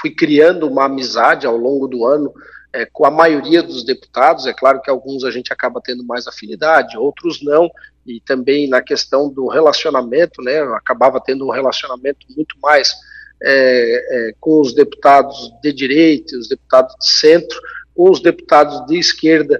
fui 0.00 0.14
criando 0.14 0.66
uma 0.66 0.86
amizade 0.86 1.46
ao 1.46 1.58
longo 1.58 1.86
do 1.86 2.06
ano 2.06 2.32
é, 2.72 2.86
com 2.86 3.04
a 3.04 3.10
maioria 3.10 3.62
dos 3.62 3.84
deputados. 3.84 4.46
É 4.46 4.52
claro 4.52 4.80
que 4.80 4.90
alguns 4.90 5.24
a 5.24 5.30
gente 5.30 5.52
acaba 5.52 5.80
tendo 5.82 6.04
mais 6.04 6.26
afinidade, 6.26 6.98
outros 6.98 7.42
não, 7.42 7.70
e 8.06 8.20
também 8.20 8.68
na 8.68 8.80
questão 8.80 9.28
do 9.30 9.48
relacionamento, 9.48 10.42
né, 10.42 10.60
eu 10.60 10.74
acabava 10.74 11.20
tendo 11.20 11.46
um 11.46 11.50
relacionamento 11.50 12.26
muito 12.34 12.56
mais 12.60 12.94
é, 13.42 14.28
é, 14.28 14.34
com 14.40 14.60
os 14.60 14.74
deputados 14.74 15.52
de 15.62 15.72
direita, 15.72 16.36
os 16.36 16.48
deputados 16.48 16.94
de 16.98 17.10
centro, 17.10 17.60
com 17.94 18.10
os 18.10 18.20
deputados 18.20 18.86
de 18.86 18.98
esquerda, 18.98 19.58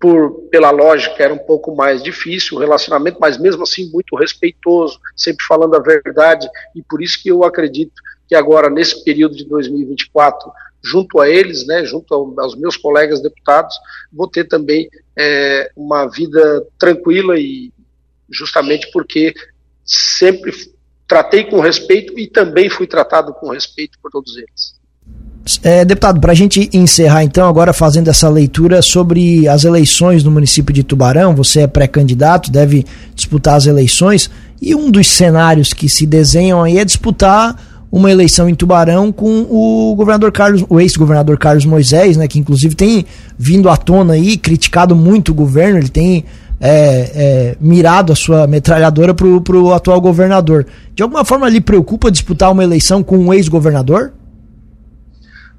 por, 0.00 0.48
pela 0.50 0.70
lógica 0.70 1.22
era 1.22 1.32
um 1.32 1.38
pouco 1.38 1.74
mais 1.74 2.02
difícil 2.02 2.56
o 2.56 2.60
relacionamento, 2.60 3.18
mas 3.20 3.38
mesmo 3.38 3.62
assim 3.62 3.90
muito 3.90 4.16
respeitoso, 4.16 5.00
sempre 5.16 5.44
falando 5.46 5.76
a 5.76 5.78
verdade, 5.78 6.48
e 6.74 6.82
por 6.82 7.02
isso 7.02 7.22
que 7.22 7.30
eu 7.30 7.42
acredito 7.42 7.94
que 8.28 8.34
agora, 8.34 8.68
nesse 8.68 9.02
período 9.04 9.36
de 9.36 9.44
2024, 9.44 10.50
junto 10.84 11.20
a 11.20 11.28
eles, 11.28 11.66
né, 11.66 11.84
junto 11.84 12.14
aos 12.38 12.54
meus 12.56 12.76
colegas 12.76 13.22
deputados, 13.22 13.74
vou 14.12 14.28
ter 14.28 14.44
também 14.44 14.88
é, 15.18 15.70
uma 15.74 16.06
vida 16.06 16.64
tranquila 16.78 17.38
e 17.38 17.72
justamente 18.30 18.90
porque 18.92 19.32
sempre 19.84 20.52
tratei 21.08 21.44
com 21.44 21.60
respeito 21.60 22.18
e 22.18 22.26
também 22.26 22.68
fui 22.68 22.86
tratado 22.86 23.32
com 23.32 23.50
respeito 23.50 23.98
por 24.02 24.10
todos 24.10 24.36
eles. 24.36 24.74
É, 25.62 25.84
deputado, 25.84 26.20
para 26.20 26.32
a 26.32 26.34
gente 26.34 26.70
encerrar 26.72 27.22
então, 27.22 27.46
agora 27.46 27.74
fazendo 27.74 28.08
essa 28.08 28.28
leitura 28.30 28.80
sobre 28.80 29.46
as 29.46 29.64
eleições 29.64 30.24
no 30.24 30.30
município 30.30 30.72
de 30.72 30.82
Tubarão, 30.82 31.34
você 31.34 31.60
é 31.60 31.66
pré-candidato, 31.66 32.50
deve 32.50 32.86
disputar 33.14 33.56
as 33.56 33.66
eleições, 33.66 34.30
e 34.60 34.74
um 34.74 34.90
dos 34.90 35.06
cenários 35.06 35.74
que 35.74 35.86
se 35.86 36.06
desenham 36.06 36.62
aí 36.62 36.78
é 36.78 36.84
disputar 36.84 37.73
uma 37.94 38.10
eleição 38.10 38.48
em 38.48 38.56
Tubarão 38.56 39.12
com 39.12 39.42
o 39.48 39.94
governador 39.94 40.32
Carlos, 40.32 40.64
o 40.68 40.80
ex-governador 40.80 41.38
Carlos 41.38 41.64
Moisés, 41.64 42.16
né, 42.16 42.26
que 42.26 42.40
inclusive 42.40 42.74
tem 42.74 43.06
vindo 43.38 43.68
à 43.68 43.76
tona 43.76 44.14
aí, 44.14 44.36
criticado 44.36 44.96
muito 44.96 45.30
o 45.30 45.34
governo, 45.34 45.78
ele 45.78 45.88
tem 45.88 46.24
é, 46.60 46.72
é, 47.14 47.56
mirado 47.60 48.12
a 48.12 48.16
sua 48.16 48.48
metralhadora 48.48 49.14
para 49.14 49.28
o 49.28 49.72
atual 49.72 50.00
governador. 50.00 50.66
De 50.92 51.04
alguma 51.04 51.24
forma 51.24 51.48
lhe 51.48 51.60
preocupa 51.60 52.10
disputar 52.10 52.50
uma 52.50 52.64
eleição 52.64 53.00
com 53.00 53.16
um 53.16 53.32
ex-governador? 53.32 54.12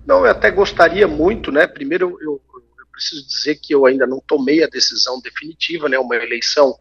Não, 0.05 0.25
eu 0.25 0.31
até 0.31 0.51
gostaria 0.51 1.07
muito, 1.07 1.53
né? 1.53 1.65
Primeiro 1.65 2.17
eu, 2.21 2.41
eu 2.51 2.85
preciso 2.91 3.25
dizer 3.25 3.59
que 3.61 3.73
eu 3.73 3.85
ainda 3.85 4.05
não 4.05 4.21
tomei 4.27 4.61
a 4.61 4.67
decisão 4.67 5.21
definitiva, 5.21 5.87
né? 5.87 5.97
Uma 5.97 6.17
eleição 6.17 6.75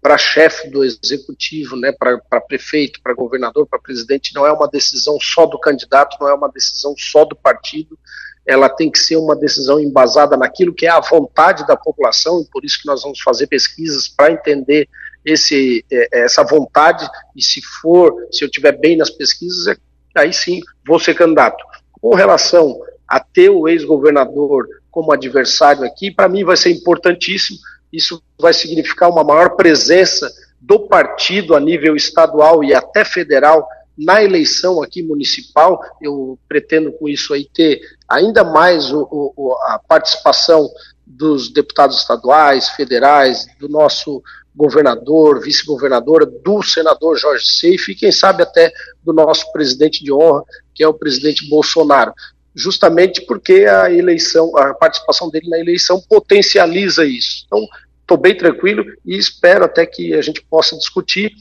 para 0.00 0.16
chefe 0.16 0.68
do 0.70 0.84
executivo, 0.84 1.76
né, 1.76 1.92
para 1.92 2.40
prefeito, 2.40 3.00
para 3.02 3.14
governador, 3.14 3.66
para 3.66 3.80
presidente, 3.80 4.34
não 4.34 4.46
é 4.46 4.52
uma 4.52 4.68
decisão 4.68 5.18
só 5.20 5.44
do 5.44 5.58
candidato, 5.58 6.16
não 6.20 6.28
é 6.28 6.34
uma 6.34 6.48
decisão 6.48 6.94
só 6.96 7.24
do 7.24 7.34
partido, 7.34 7.98
ela 8.46 8.68
tem 8.68 8.90
que 8.90 8.98
ser 8.98 9.16
uma 9.16 9.36
decisão 9.36 9.80
embasada 9.80 10.36
naquilo 10.36 10.74
que 10.74 10.86
é 10.86 10.90
a 10.90 11.00
vontade 11.00 11.66
da 11.66 11.76
população, 11.76 12.40
e 12.40 12.50
por 12.50 12.64
isso 12.64 12.80
que 12.80 12.86
nós 12.86 13.02
vamos 13.02 13.20
fazer 13.20 13.48
pesquisas 13.48 14.08
para 14.08 14.32
entender 14.32 14.88
esse, 15.24 15.84
é, 15.90 16.22
essa 16.24 16.44
vontade, 16.44 17.08
e 17.34 17.42
se 17.42 17.60
for, 17.60 18.14
se 18.30 18.44
eu 18.44 18.50
tiver 18.50 18.72
bem 18.78 18.96
nas 18.96 19.10
pesquisas, 19.10 19.66
é, 19.66 19.76
aí 20.16 20.32
sim 20.32 20.60
vou 20.86 20.98
ser 20.98 21.14
candidato. 21.14 21.62
Com 22.00 22.14
relação 22.14 22.80
a 23.06 23.18
ter 23.18 23.50
o 23.50 23.68
ex-governador 23.68 24.66
como 24.90 25.12
adversário 25.12 25.84
aqui, 25.84 26.10
para 26.10 26.28
mim 26.28 26.44
vai 26.44 26.56
ser 26.56 26.70
importantíssimo. 26.70 27.58
Isso 27.92 28.22
vai 28.38 28.52
significar 28.52 29.10
uma 29.10 29.24
maior 29.24 29.56
presença 29.56 30.30
do 30.60 30.80
partido 30.80 31.54
a 31.54 31.60
nível 31.60 31.96
estadual 31.96 32.62
e 32.62 32.74
até 32.74 33.04
federal 33.04 33.66
na 33.96 34.22
eleição 34.22 34.82
aqui 34.82 35.02
municipal. 35.02 35.80
Eu 36.00 36.38
pretendo 36.48 36.92
com 36.92 37.08
isso 37.08 37.34
aí 37.34 37.48
ter 37.52 37.80
ainda 38.08 38.44
mais 38.44 38.92
o, 38.92 39.08
o, 39.10 39.54
a 39.64 39.78
participação 39.78 40.68
dos 41.06 41.52
deputados 41.52 41.98
estaduais, 41.98 42.68
federais, 42.70 43.46
do 43.58 43.68
nosso 43.68 44.22
governador, 44.54 45.40
vice-governadora, 45.40 46.26
do 46.26 46.62
senador 46.62 47.16
Jorge 47.16 47.46
Seife 47.46 47.92
e 47.92 47.94
quem 47.94 48.12
sabe 48.12 48.42
até 48.42 48.72
do 49.02 49.12
nosso 49.12 49.50
presidente 49.52 50.04
de 50.04 50.12
honra, 50.12 50.44
que 50.74 50.82
é 50.82 50.88
o 50.88 50.94
presidente 50.94 51.48
Bolsonaro. 51.48 52.12
Justamente 52.54 53.24
porque 53.26 53.64
a 53.64 53.90
eleição, 53.92 54.56
a 54.56 54.74
participação 54.74 55.30
dele 55.30 55.48
na 55.48 55.58
eleição 55.58 56.02
potencializa 56.08 57.04
isso. 57.04 57.44
Então, 57.46 57.66
estou 58.00 58.18
bem 58.18 58.36
tranquilo 58.36 58.84
e 59.06 59.16
espero 59.16 59.64
até 59.64 59.86
que 59.86 60.14
a 60.14 60.22
gente 60.22 60.42
possa 60.42 60.76
discutir 60.76 61.32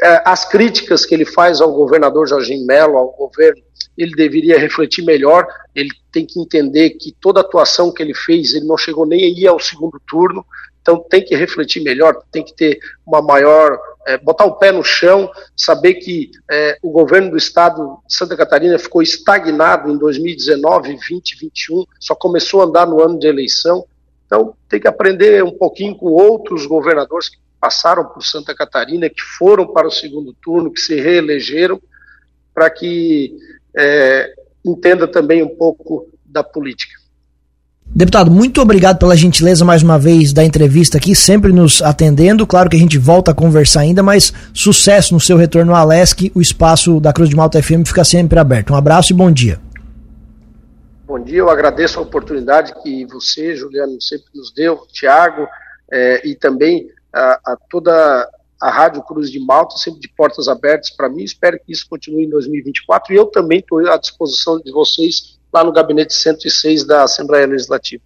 é, 0.00 0.22
as 0.26 0.44
críticas 0.44 1.06
que 1.06 1.14
ele 1.14 1.24
faz 1.24 1.60
ao 1.60 1.72
governador 1.72 2.28
Jorginho 2.28 2.66
Melo, 2.66 2.98
ao 2.98 3.12
governo, 3.12 3.62
ele 3.96 4.14
deveria 4.14 4.58
refletir 4.58 5.02
melhor, 5.02 5.46
ele 5.74 5.90
tem 6.12 6.26
que 6.26 6.38
entender 6.38 6.90
que 6.90 7.14
toda 7.18 7.40
a 7.40 7.42
atuação 7.42 7.92
que 7.92 8.02
ele 8.02 8.14
fez, 8.14 8.52
ele 8.52 8.66
não 8.66 8.76
chegou 8.76 9.06
nem 9.06 9.24
a 9.24 9.28
ir 9.28 9.46
ao 9.46 9.58
segundo 9.58 9.98
turno, 10.06 10.44
então 10.86 11.04
tem 11.10 11.20
que 11.20 11.34
refletir 11.34 11.82
melhor, 11.82 12.22
tem 12.30 12.44
que 12.44 12.54
ter 12.54 12.78
uma 13.04 13.20
maior, 13.20 13.76
é, 14.06 14.16
botar 14.16 14.44
o 14.44 14.54
pé 14.54 14.70
no 14.70 14.84
chão, 14.84 15.28
saber 15.56 15.94
que 15.94 16.30
é, 16.48 16.78
o 16.80 16.92
governo 16.92 17.32
do 17.32 17.36
estado 17.36 17.98
de 18.06 18.14
Santa 18.14 18.36
Catarina 18.36 18.78
ficou 18.78 19.02
estagnado 19.02 19.90
em 19.90 19.98
2019, 19.98 20.96
20, 20.96 21.38
21, 21.40 21.84
só 21.98 22.14
começou 22.14 22.60
a 22.60 22.66
andar 22.66 22.86
no 22.86 23.02
ano 23.02 23.18
de 23.18 23.26
eleição, 23.26 23.84
então 24.24 24.54
tem 24.68 24.78
que 24.78 24.86
aprender 24.86 25.42
um 25.42 25.50
pouquinho 25.50 25.96
com 25.96 26.06
outros 26.06 26.66
governadores 26.66 27.28
que 27.28 27.38
passaram 27.60 28.04
por 28.04 28.22
Santa 28.22 28.54
Catarina, 28.54 29.10
que 29.10 29.20
foram 29.20 29.66
para 29.66 29.88
o 29.88 29.92
segundo 29.92 30.32
turno, 30.34 30.72
que 30.72 30.80
se 30.80 31.00
reelegeram, 31.00 31.82
para 32.54 32.70
que 32.70 33.36
é, 33.76 34.32
entenda 34.64 35.08
também 35.08 35.42
um 35.42 35.56
pouco 35.56 36.08
da 36.24 36.44
política. 36.44 37.05
Deputado, 37.88 38.30
muito 38.30 38.60
obrigado 38.60 38.98
pela 38.98 39.16
gentileza 39.16 39.64
mais 39.64 39.82
uma 39.82 39.98
vez 39.98 40.32
da 40.32 40.44
entrevista 40.44 40.98
aqui, 40.98 41.14
sempre 41.14 41.50
nos 41.50 41.80
atendendo. 41.80 42.46
Claro 42.46 42.68
que 42.68 42.76
a 42.76 42.78
gente 42.78 42.98
volta 42.98 43.30
a 43.30 43.34
conversar 43.34 43.80
ainda, 43.80 44.02
mas 44.02 44.32
sucesso 44.52 45.14
no 45.14 45.20
seu 45.20 45.36
retorno 45.36 45.74
ao 45.74 45.80
Alesc. 45.80 46.30
O 46.34 46.40
espaço 46.40 47.00
da 47.00 47.12
Cruz 47.12 47.30
de 47.30 47.36
Malta 47.36 47.62
FM 47.62 47.86
fica 47.86 48.04
sempre 48.04 48.38
aberto. 48.38 48.72
Um 48.72 48.76
abraço 48.76 49.12
e 49.12 49.16
bom 49.16 49.30
dia. 49.30 49.58
Bom 51.06 51.20
dia, 51.20 51.38
eu 51.38 51.48
agradeço 51.48 51.98
a 51.98 52.02
oportunidade 52.02 52.74
que 52.82 53.06
você, 53.06 53.56
Juliano, 53.56 54.00
sempre 54.02 54.26
nos 54.34 54.52
deu, 54.52 54.82
Tiago, 54.92 55.46
é, 55.90 56.28
e 56.28 56.34
também 56.34 56.88
a, 57.12 57.40
a 57.46 57.56
toda 57.70 58.28
a 58.60 58.70
Rádio 58.70 59.02
Cruz 59.02 59.30
de 59.30 59.38
Malta, 59.38 59.76
sempre 59.76 60.00
de 60.00 60.08
portas 60.08 60.48
abertas 60.48 60.90
para 60.90 61.08
mim. 61.08 61.22
Espero 61.22 61.58
que 61.64 61.72
isso 61.72 61.86
continue 61.88 62.24
em 62.24 62.30
2024 62.30 63.14
e 63.14 63.16
eu 63.16 63.26
também 63.26 63.60
estou 63.60 63.78
à 63.88 63.96
disposição 63.96 64.58
de 64.58 64.72
vocês 64.72 65.35
lá 65.56 65.64
no 65.64 65.72
gabinete 65.72 66.12
106 66.12 66.84
da 66.84 67.04
Assembleia 67.04 67.46
Legislativa. 67.46 68.02